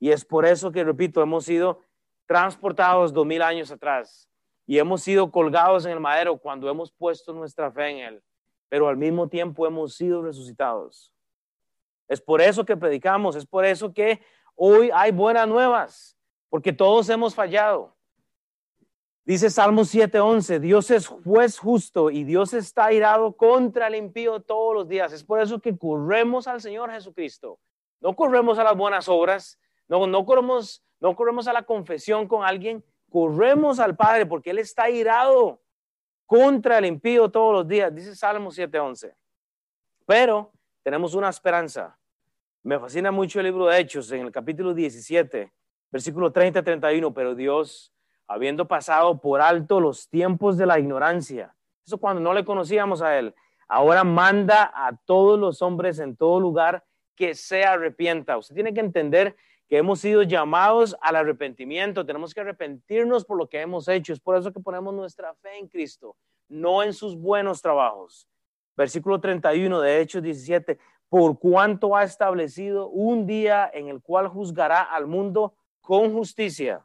Y 0.00 0.08
es 0.08 0.24
por 0.24 0.46
eso 0.46 0.72
que, 0.72 0.82
repito, 0.82 1.20
hemos 1.20 1.44
sido 1.44 1.82
transportados 2.24 3.12
dos 3.12 3.26
mil 3.26 3.42
años 3.42 3.70
atrás 3.70 4.31
y 4.72 4.78
hemos 4.78 5.02
sido 5.02 5.30
colgados 5.30 5.84
en 5.84 5.92
el 5.92 6.00
madero 6.00 6.38
cuando 6.38 6.70
hemos 6.70 6.90
puesto 6.90 7.32
nuestra 7.32 7.70
fe 7.70 7.90
en 7.90 7.98
Él 7.98 8.22
pero 8.72 8.88
al 8.88 8.96
mismo 8.96 9.28
tiempo 9.28 9.66
hemos 9.66 9.96
sido 9.96 10.22
resucitados. 10.22 11.12
Es 12.08 12.22
por 12.22 12.40
eso 12.40 12.64
que 12.64 12.74
predicamos, 12.74 13.36
es 13.36 13.44
por 13.44 13.66
eso 13.66 13.92
que 13.92 14.22
hoy 14.54 14.90
hay 14.94 15.12
buenas 15.12 15.46
nuevas, 15.46 16.16
porque 16.48 16.72
todos 16.72 17.06
hemos 17.10 17.34
fallado. 17.34 17.94
Dice 19.26 19.50
Salmo 19.50 19.82
7:11, 19.82 20.58
Dios 20.58 20.90
es 20.90 21.06
juez 21.06 21.58
justo 21.58 22.10
y 22.10 22.24
Dios 22.24 22.54
está 22.54 22.90
irado 22.94 23.36
contra 23.36 23.88
el 23.88 23.94
impío 23.94 24.40
todos 24.40 24.74
los 24.74 24.88
días. 24.88 25.12
Es 25.12 25.22
por 25.22 25.42
eso 25.42 25.60
que 25.60 25.76
corremos 25.76 26.48
al 26.48 26.62
Señor 26.62 26.90
Jesucristo. 26.90 27.58
No 28.00 28.16
corremos 28.16 28.58
a 28.58 28.64
las 28.64 28.74
buenas 28.74 29.06
obras, 29.06 29.60
no, 29.86 30.06
no, 30.06 30.24
corremos, 30.24 30.82
no 30.98 31.14
corremos 31.14 31.46
a 31.46 31.52
la 31.52 31.64
confesión 31.64 32.26
con 32.26 32.42
alguien, 32.42 32.82
corremos 33.12 33.78
al 33.78 33.94
Padre 33.94 34.24
porque 34.24 34.50
Él 34.50 34.58
está 34.58 34.88
irado 34.88 35.60
contra 36.24 36.78
el 36.78 36.86
impío 36.86 37.30
todos 37.30 37.52
los 37.52 37.68
días, 37.68 37.94
dice 37.94 38.16
Salmo 38.16 38.50
7:11. 38.50 39.14
Pero 40.06 40.50
tenemos 40.82 41.14
una 41.14 41.28
esperanza. 41.28 41.98
Me 42.62 42.78
fascina 42.78 43.12
mucho 43.12 43.38
el 43.38 43.46
libro 43.46 43.66
de 43.66 43.78
Hechos 43.78 44.10
en 44.12 44.22
el 44.22 44.32
capítulo 44.32 44.72
17, 44.72 45.52
versículo 45.90 46.32
30-31, 46.32 47.12
pero 47.12 47.34
Dios, 47.34 47.92
habiendo 48.26 48.66
pasado 48.66 49.20
por 49.20 49.42
alto 49.42 49.78
los 49.78 50.08
tiempos 50.08 50.56
de 50.56 50.66
la 50.66 50.78
ignorancia, 50.78 51.54
eso 51.84 51.98
cuando 51.98 52.22
no 52.22 52.32
le 52.32 52.44
conocíamos 52.44 53.02
a 53.02 53.18
Él, 53.18 53.34
ahora 53.68 54.04
manda 54.04 54.72
a 54.74 54.96
todos 54.96 55.38
los 55.38 55.60
hombres 55.60 55.98
en 55.98 56.16
todo 56.16 56.40
lugar 56.40 56.84
que 57.14 57.34
se 57.34 57.64
arrepienta. 57.64 58.38
Usted 58.38 58.54
tiene 58.54 58.72
que 58.72 58.80
entender 58.80 59.36
que 59.72 59.78
hemos 59.78 60.00
sido 60.00 60.22
llamados 60.22 60.94
al 61.00 61.16
arrepentimiento, 61.16 62.04
tenemos 62.04 62.34
que 62.34 62.42
arrepentirnos 62.42 63.24
por 63.24 63.38
lo 63.38 63.48
que 63.48 63.58
hemos 63.58 63.88
hecho. 63.88 64.12
Es 64.12 64.20
por 64.20 64.36
eso 64.36 64.52
que 64.52 64.60
ponemos 64.60 64.92
nuestra 64.92 65.32
fe 65.36 65.56
en 65.56 65.66
Cristo, 65.66 66.14
no 66.46 66.82
en 66.82 66.92
sus 66.92 67.16
buenos 67.16 67.62
trabajos. 67.62 68.28
Versículo 68.76 69.18
31 69.18 69.80
de 69.80 70.00
Hechos 70.02 70.22
17, 70.22 70.78
por 71.08 71.38
cuanto 71.38 71.96
ha 71.96 72.04
establecido 72.04 72.90
un 72.90 73.26
día 73.26 73.70
en 73.72 73.88
el 73.88 74.02
cual 74.02 74.28
juzgará 74.28 74.82
al 74.82 75.06
mundo 75.06 75.54
con 75.80 76.12
justicia. 76.12 76.84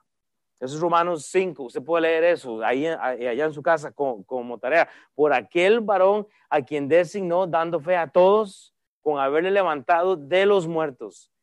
Eso 0.58 0.76
es 0.76 0.80
Romanos 0.80 1.26
5, 1.26 1.64
usted 1.64 1.84
puede 1.84 2.04
leer 2.04 2.24
eso 2.24 2.64
ahí 2.64 2.88
allá 2.88 3.44
en 3.48 3.54
su 3.54 3.62
casa 3.62 3.92
como, 3.92 4.24
como 4.26 4.60
tarea. 4.60 4.88
Por 5.14 5.34
aquel 5.34 5.82
varón 5.82 6.26
a 6.50 6.62
quien 6.62 6.88
designó 6.88 7.48
dando 7.48 7.82
fe 7.82 7.98
a 7.98 8.08
todos 8.08 8.74
con 9.02 9.20
haberle 9.20 9.52
levantado 9.52 10.16
de 10.16 10.46
los 10.46 10.66
muertos 10.68 11.34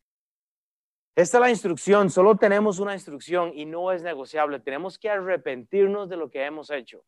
esta 1.16 1.37
es 1.37 1.40
la 1.40 1.50
instrucción, 1.50 2.11
solo 2.11 2.35
tenemos 2.37 2.81
una 2.81 2.92
instrucción 2.92 3.53
y 3.55 3.66
no 3.66 3.92
es 3.92 4.03
negociable. 4.03 4.59
Tenemos 4.59 4.98
que 4.98 5.09
arrepentirnos 5.09 6.09
de 6.09 6.16
lo 6.16 6.29
que 6.29 6.44
hemos 6.44 6.70
hecho. 6.70 7.05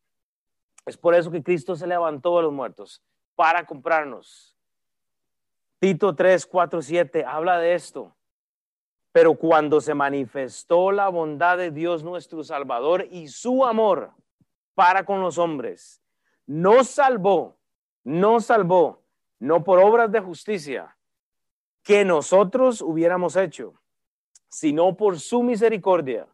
Es 0.85 0.95
por 0.95 1.13
eso 1.13 1.29
que 1.29 1.43
Cristo 1.43 1.75
se 1.75 1.87
levantó 1.87 2.37
de 2.37 2.43
los 2.43 2.53
muertos, 2.53 3.03
para 3.35 3.65
comprarnos. 3.65 4.55
Tito 5.79 6.15
3, 6.15 6.45
4, 6.45 6.81
7 6.81 7.25
habla 7.25 7.59
de 7.59 7.73
esto. 7.73 8.15
Pero 9.11 9.35
cuando 9.35 9.81
se 9.81 9.93
manifestó 9.93 10.93
la 10.93 11.09
bondad 11.09 11.57
de 11.57 11.71
Dios 11.71 12.01
nuestro 12.01 12.43
Salvador 12.43 13.07
y 13.11 13.27
su 13.27 13.65
amor 13.65 14.13
para 14.73 15.05
con 15.05 15.21
los 15.21 15.37
hombres, 15.37 16.01
nos 16.45 16.87
salvó, 16.87 17.57
nos 18.05 18.45
salvó, 18.45 19.03
no 19.39 19.65
por 19.65 19.79
obras 19.79 20.09
de 20.13 20.21
justicia 20.21 20.97
que 21.83 22.05
nosotros 22.05 22.81
hubiéramos 22.81 23.35
hecho 23.35 23.73
sino 24.49 24.95
por 24.95 25.19
su 25.19 25.43
misericordia, 25.43 26.27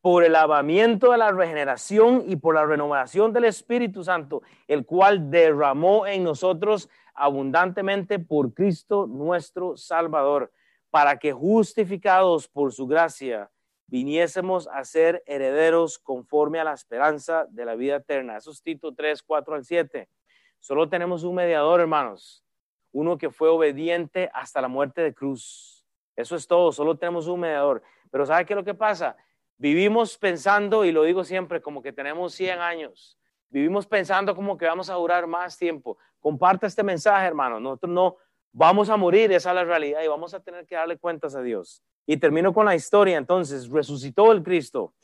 por 0.00 0.24
el 0.24 0.32
lavamiento 0.32 1.12
de 1.12 1.18
la 1.18 1.30
regeneración 1.30 2.24
y 2.26 2.36
por 2.36 2.54
la 2.54 2.66
renovación 2.66 3.32
del 3.32 3.44
Espíritu 3.44 4.02
Santo, 4.02 4.42
el 4.66 4.84
cual 4.84 5.30
derramó 5.30 6.06
en 6.06 6.24
nosotros 6.24 6.88
abundantemente 7.14 8.18
por 8.18 8.52
Cristo 8.52 9.06
nuestro 9.06 9.76
Salvador, 9.76 10.50
para 10.90 11.18
que 11.18 11.32
justificados 11.32 12.48
por 12.48 12.72
su 12.72 12.86
gracia 12.86 13.50
viniésemos 13.86 14.68
a 14.68 14.84
ser 14.84 15.22
herederos 15.26 15.98
conforme 15.98 16.58
a 16.58 16.64
la 16.64 16.72
esperanza 16.72 17.46
de 17.50 17.64
la 17.64 17.74
vida 17.74 17.96
eterna. 17.96 18.38
Eso 18.38 18.50
es 18.50 18.62
Tito 18.62 18.92
3, 18.92 19.22
4 19.22 19.54
al 19.54 19.64
7. 19.64 20.08
Solo 20.58 20.88
tenemos 20.88 21.24
un 21.24 21.34
mediador, 21.34 21.80
hermanos, 21.80 22.44
uno 22.92 23.16
que 23.18 23.30
fue 23.30 23.48
obediente 23.48 24.30
hasta 24.32 24.60
la 24.60 24.68
muerte 24.68 25.02
de 25.02 25.14
cruz 25.14 25.81
eso 26.16 26.36
es 26.36 26.46
todo, 26.46 26.72
solo 26.72 26.96
tenemos 26.96 27.26
un 27.26 27.40
mediador. 27.40 27.82
Pero 28.10 28.26
¿sabe 28.26 28.44
qué 28.44 28.52
es 28.52 28.56
lo 28.56 28.64
que 28.64 28.74
pasa? 28.74 29.16
Vivimos 29.56 30.18
pensando, 30.18 30.84
y 30.84 30.92
lo 30.92 31.04
digo 31.04 31.24
siempre, 31.24 31.62
como 31.62 31.82
que 31.82 31.92
tenemos 31.92 32.34
100 32.34 32.60
años. 32.60 33.18
Vivimos 33.48 33.86
pensando 33.86 34.34
como 34.34 34.56
que 34.56 34.66
vamos 34.66 34.90
a 34.90 34.94
durar 34.94 35.26
más 35.26 35.56
tiempo. 35.56 35.98
Comparte 36.20 36.66
este 36.66 36.82
mensaje, 36.82 37.26
hermano. 37.26 37.60
Nosotros 37.60 37.92
no 37.92 38.16
vamos 38.50 38.90
a 38.90 38.96
morir, 38.96 39.32
esa 39.32 39.50
es 39.50 39.54
la 39.54 39.64
realidad, 39.64 40.02
y 40.02 40.08
vamos 40.08 40.34
a 40.34 40.40
tener 40.40 40.66
que 40.66 40.74
darle 40.74 40.98
cuentas 40.98 41.34
a 41.34 41.42
Dios. 41.42 41.82
Y 42.06 42.16
termino 42.16 42.52
con 42.52 42.66
la 42.66 42.74
historia. 42.74 43.16
Entonces, 43.16 43.68
resucitó 43.68 44.32
el 44.32 44.42
Cristo. 44.42 44.94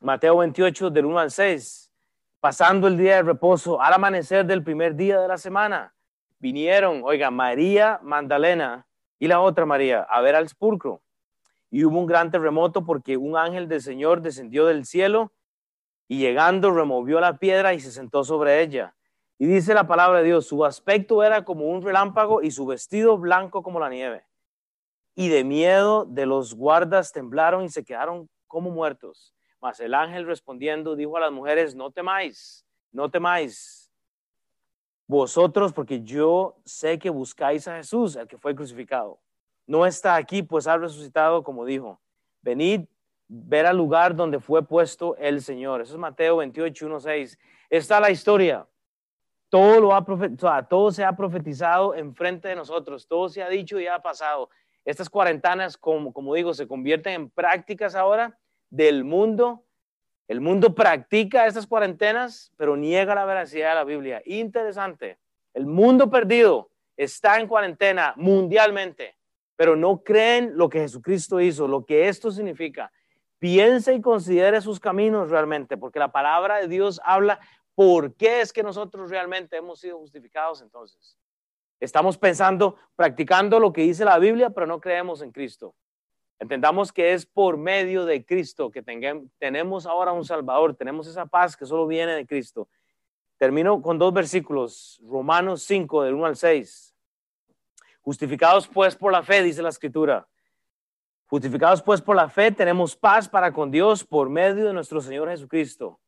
Mateo 0.00 0.36
28, 0.38 0.90
del 0.90 1.06
1 1.06 1.18
al 1.18 1.30
6. 1.30 1.92
Pasando 2.40 2.86
el 2.86 2.98
día 2.98 3.16
de 3.16 3.22
reposo, 3.22 3.80
al 3.80 3.94
amanecer 3.94 4.44
del 4.44 4.62
primer 4.62 4.94
día 4.94 5.20
de 5.20 5.28
la 5.28 5.38
semana, 5.38 5.94
vinieron, 6.38 7.00
oiga, 7.04 7.30
María 7.30 7.98
Magdalena 8.02 8.86
y 9.18 9.28
la 9.28 9.40
otra 9.40 9.66
María 9.66 10.02
a 10.02 10.20
ver 10.20 10.34
al 10.34 10.48
sepulcro. 10.48 11.02
y 11.70 11.84
hubo 11.84 11.98
un 11.98 12.06
gran 12.06 12.30
terremoto 12.30 12.84
porque 12.84 13.16
un 13.16 13.36
ángel 13.36 13.68
del 13.68 13.82
Señor 13.82 14.22
descendió 14.22 14.66
del 14.66 14.86
cielo 14.86 15.32
y 16.08 16.18
llegando 16.18 16.70
removió 16.70 17.18
la 17.20 17.38
piedra 17.38 17.74
y 17.74 17.80
se 17.80 17.90
sentó 17.90 18.22
sobre 18.24 18.62
ella. 18.62 18.94
Y 19.38 19.46
dice 19.46 19.74
la 19.74 19.86
palabra 19.86 20.20
de 20.20 20.26
Dios, 20.26 20.46
su 20.46 20.64
aspecto 20.64 21.22
era 21.22 21.44
como 21.44 21.66
un 21.66 21.82
relámpago 21.82 22.40
y 22.40 22.50
su 22.50 22.64
vestido 22.66 23.18
blanco 23.18 23.62
como 23.62 23.80
la 23.80 23.90
nieve. 23.90 24.24
Y 25.14 25.28
de 25.28 25.44
miedo 25.44 26.04
de 26.04 26.24
los 26.24 26.54
guardas 26.54 27.12
temblaron 27.12 27.64
y 27.64 27.68
se 27.68 27.84
quedaron 27.84 28.30
como 28.46 28.70
muertos. 28.70 29.34
Mas 29.60 29.80
el 29.80 29.94
ángel 29.94 30.26
respondiendo 30.26 30.94
dijo 30.94 31.16
a 31.16 31.20
las 31.20 31.32
mujeres, 31.32 31.74
no 31.74 31.90
temáis, 31.90 32.64
no 32.92 33.10
temáis 33.10 33.85
vosotros, 35.06 35.72
porque 35.72 36.02
yo 36.02 36.56
sé 36.64 36.98
que 36.98 37.10
buscáis 37.10 37.68
a 37.68 37.76
Jesús, 37.76 38.16
el 38.16 38.26
que 38.26 38.38
fue 38.38 38.54
crucificado. 38.54 39.20
No 39.66 39.86
está 39.86 40.16
aquí, 40.16 40.42
pues 40.42 40.66
ha 40.66 40.76
resucitado, 40.76 41.42
como 41.42 41.64
dijo. 41.64 42.00
Venid, 42.42 42.82
ver 43.28 43.66
al 43.66 43.76
lugar 43.76 44.14
donde 44.14 44.40
fue 44.40 44.66
puesto 44.66 45.16
el 45.16 45.42
Señor. 45.42 45.80
Eso 45.80 45.94
es 45.94 45.98
Mateo 45.98 46.36
28, 46.38 46.86
1, 46.86 47.00
6. 47.00 47.38
Está 47.70 48.00
la 48.00 48.10
historia. 48.10 48.66
Todo, 49.48 49.80
lo 49.80 49.94
ha 49.94 50.04
todo 50.68 50.90
se 50.90 51.04
ha 51.04 51.16
profetizado 51.16 51.94
enfrente 51.94 52.48
de 52.48 52.56
nosotros, 52.56 53.06
todo 53.06 53.28
se 53.28 53.42
ha 53.42 53.48
dicho 53.48 53.78
y 53.78 53.86
ha 53.86 54.00
pasado. 54.00 54.50
Estas 54.84 55.08
cuarentenas, 55.08 55.76
como, 55.76 56.12
como 56.12 56.34
digo, 56.34 56.52
se 56.52 56.66
convierten 56.66 57.12
en 57.12 57.30
prácticas 57.30 57.94
ahora 57.94 58.38
del 58.70 59.04
mundo. 59.04 59.64
El 60.28 60.40
mundo 60.40 60.74
practica 60.74 61.46
estas 61.46 61.66
cuarentenas, 61.66 62.52
pero 62.56 62.76
niega 62.76 63.14
la 63.14 63.24
veracidad 63.24 63.70
de 63.70 63.74
la 63.76 63.84
Biblia. 63.84 64.22
Interesante. 64.24 65.18
El 65.54 65.66
mundo 65.66 66.10
perdido 66.10 66.70
está 66.96 67.38
en 67.38 67.46
cuarentena 67.46 68.12
mundialmente, 68.16 69.16
pero 69.54 69.76
no 69.76 70.02
creen 70.02 70.56
lo 70.56 70.68
que 70.68 70.80
Jesucristo 70.80 71.40
hizo, 71.40 71.68
lo 71.68 71.84
que 71.84 72.08
esto 72.08 72.30
significa. 72.30 72.90
Piense 73.38 73.94
y 73.94 74.00
considere 74.00 74.60
sus 74.60 74.80
caminos 74.80 75.30
realmente, 75.30 75.76
porque 75.76 75.98
la 75.98 76.10
palabra 76.10 76.56
de 76.56 76.68
Dios 76.68 77.00
habla 77.04 77.38
por 77.74 78.14
qué 78.14 78.40
es 78.40 78.52
que 78.52 78.62
nosotros 78.62 79.10
realmente 79.10 79.56
hemos 79.56 79.80
sido 79.80 79.98
justificados 79.98 80.60
entonces. 80.60 81.16
Estamos 81.78 82.18
pensando, 82.18 82.76
practicando 82.96 83.60
lo 83.60 83.72
que 83.72 83.82
dice 83.82 84.04
la 84.04 84.18
Biblia, 84.18 84.50
pero 84.50 84.66
no 84.66 84.80
creemos 84.80 85.22
en 85.22 85.30
Cristo. 85.30 85.74
Entendamos 86.38 86.92
que 86.92 87.14
es 87.14 87.24
por 87.24 87.56
medio 87.56 88.04
de 88.04 88.24
Cristo 88.24 88.70
que 88.70 88.82
tenemos 89.38 89.86
ahora 89.86 90.12
un 90.12 90.24
Salvador, 90.24 90.74
tenemos 90.74 91.06
esa 91.06 91.26
paz 91.26 91.56
que 91.56 91.64
solo 91.64 91.86
viene 91.86 92.12
de 92.12 92.26
Cristo. 92.26 92.68
Termino 93.38 93.80
con 93.80 93.98
dos 93.98 94.12
versículos, 94.12 95.00
Romanos 95.04 95.62
5, 95.62 96.02
del 96.02 96.14
1 96.14 96.26
al 96.26 96.36
6. 96.36 96.94
Justificados 98.02 98.68
pues 98.68 98.96
por 98.96 99.12
la 99.12 99.22
fe, 99.22 99.42
dice 99.42 99.62
la 99.62 99.70
Escritura. 99.70 100.28
Justificados 101.26 101.82
pues 101.82 102.00
por 102.00 102.16
la 102.16 102.28
fe, 102.28 102.52
tenemos 102.52 102.96
paz 102.96 103.28
para 103.28 103.52
con 103.52 103.70
Dios 103.70 104.04
por 104.04 104.28
medio 104.28 104.66
de 104.66 104.72
nuestro 104.72 105.00
Señor 105.00 105.28
Jesucristo. 105.28 106.00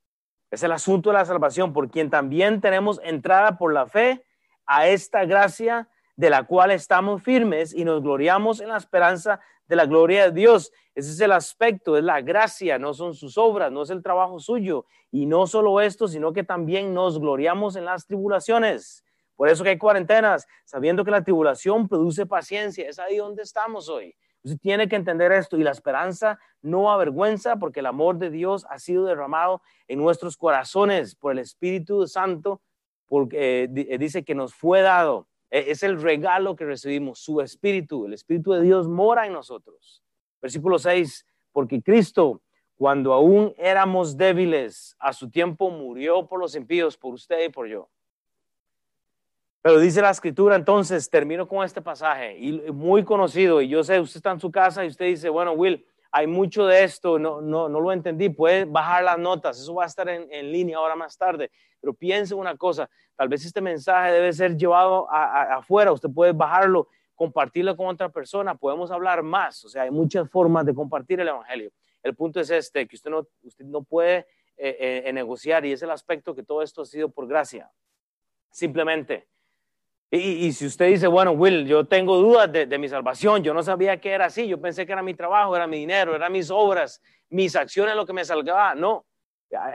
Es 0.51 0.63
el 0.63 0.73
asunto 0.73 1.11
de 1.11 1.15
la 1.15 1.25
salvación, 1.25 1.73
por 1.73 1.91
quien 1.91 2.09
también 2.09 2.61
tenemos 2.61 3.01
entrada 3.03 3.59
por 3.59 3.73
la 3.73 3.87
fe 3.87 4.25
a 4.65 4.89
esta 4.89 5.25
gracia 5.25 5.89
de 6.19 6.31
la 6.31 6.43
cual 6.43 6.73
estamos 6.73 7.23
firmes 7.23 7.73
y 7.73 7.85
nos 7.85 8.03
gloriamos 8.03 8.61
en 8.61 8.71
la 8.71 8.77
esperanza 8.77 9.39
de 9.69 9.77
la 9.77 9.87
gloria 9.87 10.25
de 10.25 10.33
Dios. 10.33 10.73
Ese 10.97 11.13
es 11.13 11.21
el 11.21 11.31
aspecto, 11.31 11.97
es 11.97 12.03
la 12.03 12.21
gracia, 12.23 12.77
no 12.77 12.93
son 12.93 13.15
sus 13.15 13.39
obras, 13.39 13.71
no 13.71 13.83
es 13.83 13.91
el 13.91 14.03
trabajo 14.03 14.41
suyo. 14.41 14.85
Y 15.13 15.27
no 15.27 15.47
solo 15.47 15.81
esto, 15.81 16.09
sino 16.09 16.33
que 16.33 16.43
también 16.43 16.93
nos 16.93 17.21
gloriamos 17.21 17.77
en 17.77 17.85
las 17.85 18.05
tribulaciones. 18.05 19.05
Por 19.37 19.49
eso 19.49 19.63
que 19.63 19.71
hay 19.71 19.79
cuarentenas, 19.79 20.49
sabiendo 20.65 21.05
que 21.05 21.13
la 21.13 21.23
tribulación 21.23 21.87
produce 21.87 22.27
paciencia. 22.27 22.89
Es 22.89 22.99
ahí 22.99 23.19
donde 23.19 23.45
estamos 23.45 23.89
hoy. 23.89 24.13
Usted 24.43 24.59
tiene 24.59 24.89
que 24.89 24.97
entender 24.97 25.31
esto 25.31 25.57
y 25.57 25.63
la 25.63 25.71
esperanza 25.71 26.41
no 26.63 26.91
avergüenza 26.91 27.55
porque 27.57 27.79
el 27.79 27.87
amor 27.87 28.19
de 28.19 28.31
Dios 28.31 28.67
ha 28.69 28.81
sido 28.81 29.05
derramado 29.05 29.63
en 29.87 30.01
nuestros 30.01 30.37
corazones 30.37 31.15
por 31.15 31.31
el 31.31 31.39
Espíritu 31.39 32.09
Santo, 32.09 32.61
porque 33.07 33.63
eh, 33.63 33.87
eh, 33.89 33.99
dice 33.99 34.25
que 34.25 34.35
nos 34.35 34.53
fue 34.53 34.83
dado 34.83 35.28
es 35.51 35.83
el 35.83 36.01
regalo 36.01 36.57
que 36.57 36.65
recibimos, 36.65 37.21
su 37.21 37.41
Espíritu. 37.41 38.07
El 38.07 38.15
Espíritu 38.15 38.53
de 38.53 38.63
Dios 38.63 38.89
mora 38.89 39.27
en 39.27 39.33
nosotros. 39.33 40.03
Versículo 40.41 40.79
6, 40.79 41.27
porque 41.53 41.83
Cristo, 41.83 42.43
cuando 42.77 43.13
aún 43.13 43.55
éramos 43.57 44.17
débiles, 44.17 44.97
a 44.99 45.13
su 45.13 45.31
tiempo 45.31 45.71
murió 45.71 46.27
por 46.27 46.39
los 46.39 46.55
impíos, 46.55 46.97
por 46.97 47.15
usted 47.15 47.47
y 47.47 47.49
por 47.49 47.67
yo. 47.67 47.89
Pero 49.63 49.81
dice 49.81 50.01
la 50.01 50.11
escritura, 50.11 50.55
entonces, 50.55 51.11
termino 51.11 51.49
con 51.49 51.65
este 51.65 51.83
pasaje, 51.83 52.39
y 52.39 52.53
muy 52.71 53.03
conocido, 53.05 53.61
y 53.61 53.69
yo 53.69 53.83
sé, 53.83 53.99
usted 53.99 54.19
está 54.19 54.31
en 54.31 54.41
su 54.41 54.51
casa 54.53 54.85
y 54.85 54.89
usted 54.89 55.07
dice, 55.07 55.29
bueno, 55.29 55.53
Will, 55.53 55.85
hay 56.11 56.27
mucho 56.27 56.67
de 56.67 56.85
esto, 56.85 57.19
no, 57.19 57.41
no, 57.41 57.69
no 57.69 57.81
lo 57.81 57.93
entendí, 57.93 58.29
puede 58.29 58.65
bajar 58.65 59.05
las 59.05 59.19
notas, 59.19 59.61
eso 59.61 59.75
va 59.75 59.85
a 59.85 59.87
estar 59.87 60.09
en, 60.09 60.27
en 60.31 60.51
línea 60.51 60.79
ahora 60.79 60.97
más 60.97 61.17
tarde, 61.17 61.51
pero 61.81 61.93
piense 61.93 62.35
una 62.35 62.57
cosa, 62.57 62.89
tal 63.17 63.29
vez 63.29 63.45
este 63.45 63.61
mensaje 63.61 64.13
debe 64.13 64.33
ser 64.33 64.57
llevado 64.57 65.07
afuera, 65.11 65.93
usted 65.93 66.09
puede 66.11 66.33
bajarlo, 66.33 66.89
compartirlo 67.15 67.77
con 67.77 67.89
otra 67.89 68.09
persona, 68.09 68.55
podemos 68.55 68.91
hablar 68.91 69.23
más, 69.23 69.65
o 69.65 69.69
sea, 69.69 69.83
hay 69.83 69.91
muchas 69.91 70.31
formas 70.31 70.65
de 70.65 70.75
compartir 70.75 71.21
el 71.21 71.29
Evangelio. 71.29 71.71
El 72.03 72.15
punto 72.15 72.41
es 72.41 72.49
este, 72.51 72.87
que 72.87 72.97
usted 72.97 73.11
no, 73.11 73.27
usted 73.43 73.65
no 73.65 73.83
puede 73.83 74.27
eh, 74.57 75.03
eh, 75.05 75.13
negociar 75.13 75.67
y 75.67 75.73
es 75.73 75.83
el 75.83 75.91
aspecto 75.91 76.35
que 76.35 76.43
todo 76.43 76.63
esto 76.63 76.83
ha 76.83 76.87
sido 76.87 77.11
por 77.11 77.27
gracia, 77.27 77.71
simplemente. 78.51 79.27
Y, 80.11 80.53
si 80.53 80.65
usted 80.65 80.87
dice, 80.87 81.07
bueno, 81.07 81.33
Will, 81.33 81.67
yo 81.67 81.87
tengo 81.87 82.17
dudas 82.17 82.51
de, 82.51 82.65
de, 82.65 82.79
mi 82.79 82.89
salvación, 82.89 83.43
yo 83.43 83.53
no 83.53 83.63
sabía 83.63 84.01
que 84.01 84.11
era 84.11 84.27
así, 84.27 84.49
yo 84.49 84.59
pensé 84.59 84.87
que 84.87 84.93
era 84.93 85.03
mi 85.03 85.13
trabajo, 85.13 85.55
era 85.55 85.67
mi 85.67 85.81
dinero, 85.81 86.15
eran 86.15 86.33
mis 86.33 86.51
obras, 86.51 87.03
mis 87.29 87.55
acciones 87.55 87.95
lo 87.95 88.07
que 88.07 88.15
me 88.15 88.25
salvaba. 88.25 88.75
No, 88.75 89.05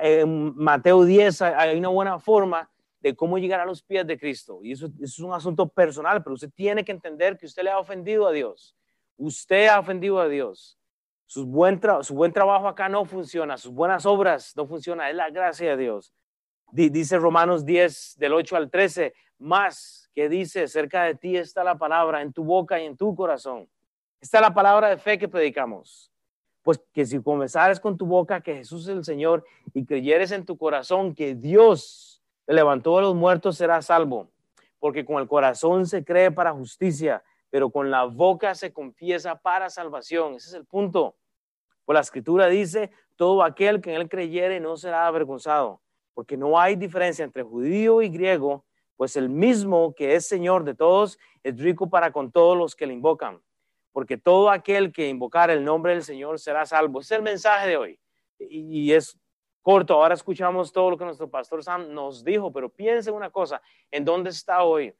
en 0.02 0.56
Mateo 0.56 1.04
10 1.04 1.42
hay 1.42 1.78
una 1.78 1.90
buena 1.90 2.20
forma 2.20 2.70
de 3.00 3.16
cómo 3.16 3.38
llegar 3.38 3.60
a 3.60 3.66
los 3.66 3.84
pies 3.84 4.08
de 4.08 4.18
Cristo. 4.18 4.60
Y 4.64 4.72
eso, 4.72 4.88
es 5.02 5.20
un 5.20 5.34
asunto 5.34 5.68
personal, 5.68 6.24
pero 6.24 6.36
usted 6.36 6.50
tiene 6.56 6.84
que 6.84 6.92
entender 6.92 7.38
que 7.38 7.46
usted 7.46 7.64
le 7.64 7.70
ha 7.70 7.78
ofendido 7.78 8.28
a 8.28 8.32
Dios. 8.32 8.76
Usted 9.18 9.68
ha 9.68 9.80
ofendido 9.80 10.20
a 10.20 10.28
Dios. 10.28 10.80
Su 11.26 11.46
buen, 11.46 11.82
su 12.02 12.14
buen 12.14 12.32
trabajo 12.32 12.68
acá 12.68 12.90
no 12.90 13.06
funciona, 13.06 13.58
sus 13.58 13.72
buenas 13.72 14.06
obras 14.06 14.54
no 14.56 14.68
funcionan, 14.68 15.10
es 15.10 15.16
la 15.16 15.30
gracia 15.30 15.72
de 15.72 15.84
Dios. 15.84 16.14
dice 16.72 17.18
Romanos 17.18 17.66
10, 17.66 18.16
del 18.18 18.34
8 18.34 18.56
al 18.56 18.70
13, 18.70 19.14
más 19.40 20.03
que 20.14 20.30
dice, 20.30 20.68
cerca 20.68 21.04
de 21.04 21.16
ti 21.16 21.38
está 21.38 21.64
la 21.64 21.78
palabra, 21.78 22.22
en 22.22 22.34
tu 22.34 22.44
boca 22.44 22.80
y 22.80 22.86
en 22.86 22.96
tu 22.98 23.16
corazón. 23.16 23.68
Esta 24.22 24.38
es 24.38 24.42
la 24.42 24.54
palabra 24.54 24.90
de 24.90 24.98
fe 24.98 25.18
que 25.18 25.28
predicamos 25.28 26.14
pues 26.64 26.82
que 26.94 27.06
si 27.06 27.22
confesares 27.22 27.80
con 27.80 27.98
tu 27.98 28.06
boca 28.06 28.42
que 28.42 28.56
Jesús 28.56 28.88
es 28.88 28.96
el 28.96 29.04
Señor 29.04 29.46
y 29.74 29.86
creyeres 29.86 30.32
en 30.32 30.46
tu 30.46 30.58
corazón 30.58 31.14
que 31.14 31.36
Dios 31.36 32.24
le 32.48 32.56
levantó 32.56 32.96
de 32.96 33.04
los 33.04 33.16
muertos, 33.16 33.58
serás 33.58 33.88
salvo. 33.88 34.30
Porque 34.80 35.06
con 35.06 35.22
el 35.22 35.28
corazón 35.28 35.86
se 35.86 36.04
cree 36.04 36.32
para 36.32 36.54
justicia, 36.54 37.22
pero 37.50 37.70
con 37.70 37.92
la 37.92 38.06
boca 38.06 38.56
se 38.56 38.72
confiesa 38.72 39.36
para 39.36 39.70
salvación. 39.70 40.36
Ese 40.36 40.50
es 40.50 40.54
el 40.54 40.66
punto. 40.66 41.16
Pues 41.86 41.96
la 41.96 42.02
escritura 42.02 42.48
dice, 42.48 42.92
todo 43.18 43.44
aquel 43.44 43.82
que 43.82 43.94
en 43.94 44.02
él 44.02 44.10
creyere 44.10 44.62
no 44.62 44.78
será 44.78 45.06
avergonzado, 45.06 45.82
porque 46.14 46.38
no 46.38 46.58
hay 46.58 46.78
diferencia 46.78 47.26
entre 47.26 47.44
judío 47.44 48.02
y 48.02 48.08
griego, 48.08 48.64
pues 48.98 49.16
el 49.16 49.30
mismo 49.30 49.94
que 49.96 50.16
es 50.16 50.28
Señor 50.28 50.64
de 50.64 50.76
todos 50.76 51.20
es 51.44 51.58
rico 51.60 51.90
para 51.90 52.12
con 52.12 52.32
todos 52.32 52.58
los 52.58 52.76
que 52.76 52.88
le 52.88 52.94
invocan 52.94 53.42
porque 53.94 54.18
todo 54.18 54.50
aquel 54.50 54.92
que 54.92 55.08
invocar 55.08 55.52
el 55.52 55.64
nombre 55.64 55.94
del 55.94 56.04
Señor 56.04 56.40
será 56.40 56.66
salvo. 56.66 57.00
Es 57.00 57.12
el 57.12 57.22
mensaje 57.22 57.70
de 57.70 57.78
hoy. 57.78 58.00
Y, 58.40 58.92
es 58.92 59.18
corto, 59.62 59.94
ahora 59.94 60.16
escuchamos 60.16 60.74
todo 60.74 60.90
lo 60.90 60.98
que 60.98 61.06
nuestro 61.06 61.30
pastor 61.30 61.64
Sam 61.64 61.94
nos 61.94 62.26
dijo, 62.26 62.52
pero 62.52 62.68
piense 62.68 63.12
una 63.12 63.30
cosa, 63.30 63.62
¿en 63.90 64.04
dónde 64.04 64.32
está 64.32 64.64
hoy? 64.64 64.94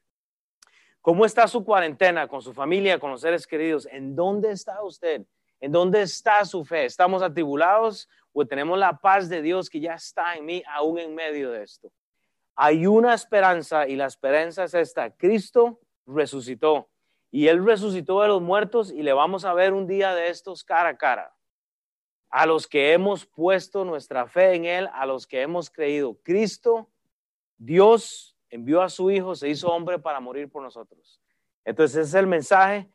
¿Cómo 1.02 1.26
está 1.26 1.46
su 1.46 1.62
cuarentena 1.62 2.26
con 2.26 2.40
su 2.40 2.54
familia, 2.54 2.98
con 2.98 3.10
los 3.10 3.20
seres 3.20 3.46
queridos? 3.46 3.86
¿En 3.90 4.16
dónde 4.16 4.52
está 4.52 4.82
usted? 4.82 5.26
¿En 5.60 5.70
dónde 5.70 6.00
está 6.00 6.42
su 6.46 6.64
fe? 6.64 6.86
¿Estamos 6.86 7.20
atribulados 7.20 8.08
o 8.32 8.46
tenemos 8.46 8.78
la 8.78 8.96
paz 8.96 9.28
de 9.28 9.42
Dios 9.42 9.68
que 9.68 9.80
ya 9.80 9.94
está 9.94 10.34
en 10.36 10.46
mí 10.46 10.62
aún 10.66 10.98
en 10.98 11.14
medio 11.14 11.50
de 11.50 11.64
esto? 11.64 11.92
Hay 12.56 12.86
una 12.86 13.14
esperanza 13.14 13.88
y 13.88 13.96
la 13.96 14.06
esperanza 14.06 14.64
es 14.64 14.74
esta. 14.74 15.10
Cristo 15.10 15.80
resucitó 16.06 16.88
y 17.30 17.48
Él 17.48 17.64
resucitó 17.64 18.22
de 18.22 18.28
los 18.28 18.40
muertos 18.40 18.92
y 18.92 19.02
le 19.02 19.12
vamos 19.12 19.44
a 19.44 19.54
ver 19.54 19.72
un 19.72 19.86
día 19.86 20.14
de 20.14 20.28
estos 20.28 20.62
cara 20.62 20.90
a 20.90 20.96
cara. 20.96 21.34
A 22.30 22.46
los 22.46 22.66
que 22.66 22.92
hemos 22.92 23.26
puesto 23.26 23.84
nuestra 23.84 24.26
fe 24.26 24.54
en 24.54 24.64
Él, 24.64 24.88
a 24.92 25.06
los 25.06 25.26
que 25.26 25.42
hemos 25.42 25.70
creído. 25.70 26.16
Cristo, 26.22 26.88
Dios 27.56 28.36
envió 28.50 28.82
a 28.82 28.88
su 28.88 29.10
Hijo, 29.10 29.34
se 29.34 29.48
hizo 29.48 29.68
hombre 29.68 29.98
para 29.98 30.20
morir 30.20 30.48
por 30.48 30.62
nosotros. 30.62 31.20
Entonces 31.64 31.96
ese 31.96 32.08
es 32.08 32.14
el 32.14 32.26
mensaje. 32.26 32.88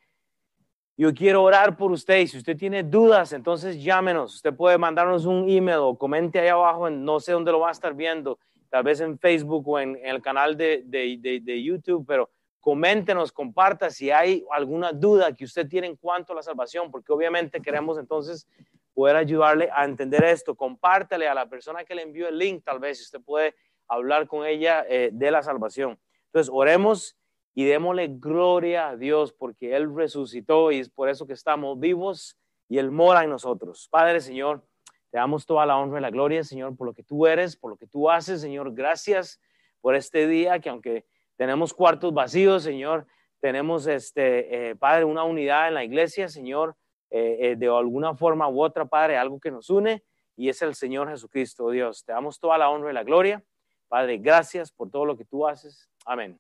Yo 0.96 1.14
quiero 1.14 1.44
orar 1.44 1.78
por 1.78 1.92
usted 1.92 2.20
y 2.20 2.28
si 2.28 2.38
usted 2.38 2.58
tiene 2.58 2.84
dudas, 2.84 3.32
entonces 3.34 3.82
llámenos. 3.82 4.36
Usted 4.36 4.54
puede 4.54 4.78
mandarnos 4.78 5.26
un 5.26 5.50
email 5.50 5.80
o 5.80 5.98
comente 5.98 6.40
ahí 6.40 6.50
abajo, 6.50 6.90
no 6.90 7.20
sé 7.20 7.32
dónde 7.32 7.52
lo 7.52 7.62
va 7.62 7.70
a 7.70 7.72
estar 7.72 7.94
viendo, 7.94 8.38
tal 8.70 8.84
vez 8.84 9.00
en 9.02 9.18
Facebook 9.20 9.68
o 9.68 9.80
en, 9.80 10.00
el 10.04 10.22
canal 10.22 10.56
de, 10.56 10.84
de, 10.86 11.42
de 11.42 11.64
YouTube, 11.64 12.06
pero 12.08 12.30
coméntenos, 12.60 13.32
comparta 13.32 13.90
si 13.90 14.12
hay 14.12 14.46
alguna 14.52 14.92
duda 14.92 15.34
que 15.34 15.46
usted 15.46 15.68
tiene 15.68 15.88
en 15.88 15.96
cuanto 15.96 16.34
a 16.34 16.36
la 16.36 16.44
salvación, 16.44 16.92
porque 16.92 17.12
obviamente 17.12 17.62
queremos 17.62 17.98
entonces 17.98 18.48
poder 18.94 19.16
ayudarle 19.16 19.70
a 19.74 19.86
entender 19.86 20.24
esto. 20.24 20.56
Compártale 20.56 21.28
a 21.28 21.34
la 21.34 21.48
persona 21.48 21.86
que 21.86 21.96
le 21.96 22.02
envió 22.02 22.28
el 22.28 22.38
link, 22.38 22.64
tal 22.64 22.80
vez, 22.80 22.98
si 22.98 23.04
usted 23.06 23.22
puede 23.22 23.56
hablar 23.88 24.28
con 24.28 24.46
ella 24.46 24.86
eh, 24.88 25.10
de 25.12 25.32
la 25.32 25.42
salvación. 25.42 25.98
Entonces, 26.26 26.52
oremos 26.54 27.18
y 27.56 27.66
démosle 27.66 28.08
gloria 28.10 28.90
a 28.90 28.98
Dios 28.98 29.34
porque 29.34 29.76
Él 29.76 29.94
resucitó 29.96 30.72
y 30.72 30.80
es 30.80 30.90
por 30.90 31.10
eso 31.10 31.26
que 31.26 31.34
estamos 31.34 31.80
vivos 31.80 32.38
y 32.68 32.78
Él 32.78 32.92
mora 32.92 33.24
en 33.24 33.32
nosotros. 33.32 33.88
Padre, 33.90 34.22
Señor, 34.22 34.64
te 35.10 35.18
damos 35.18 35.46
toda 35.46 35.66
la 35.66 35.78
honra 35.78 36.00
y 36.00 36.02
la 36.02 36.12
gloria, 36.12 36.44
Señor, 36.44 36.76
por 36.78 36.88
lo 36.88 36.94
que 36.94 37.04
tú 37.04 37.26
eres, 37.26 37.56
por 37.56 37.72
lo 37.72 37.78
que 37.78 37.88
tú 37.88 38.10
haces, 38.10 38.42
Señor. 38.42 38.74
Gracias 38.74 39.40
por 39.82 39.96
este 39.96 40.28
día 40.28 40.60
que 40.60 40.70
aunque 40.70 41.06
tenemos 41.36 41.74
cuartos 41.74 42.14
vacíos, 42.14 42.64
Señor, 42.64 43.08
tenemos, 43.40 43.88
este, 43.88 44.70
eh, 44.70 44.76
Padre, 44.76 45.06
una 45.06 45.24
unidad 45.24 45.70
en 45.70 45.74
la 45.74 45.84
iglesia, 45.84 46.28
Señor, 46.28 46.76
eh, 47.10 47.38
eh, 47.40 47.56
de 47.56 47.68
alguna 47.68 48.16
forma 48.16 48.48
u 48.50 48.62
otra, 48.62 48.86
Padre, 48.86 49.18
algo 49.18 49.40
que 49.40 49.50
nos 49.50 49.70
une 49.70 50.04
y 50.36 50.50
es 50.50 50.62
el 50.62 50.76
Señor 50.76 51.10
Jesucristo, 51.10 51.70
Dios. 51.70 52.04
Te 52.06 52.12
damos 52.12 52.40
toda 52.40 52.58
la 52.58 52.70
honra 52.70 52.92
y 52.92 52.94
la 52.94 53.04
gloria. 53.04 53.44
Padre, 53.88 54.18
gracias 54.18 54.72
por 54.72 54.90
todo 54.92 55.06
lo 55.06 55.18
que 55.18 55.26
tú 55.26 55.48
haces. 55.48 55.90
Amén. 56.06 56.40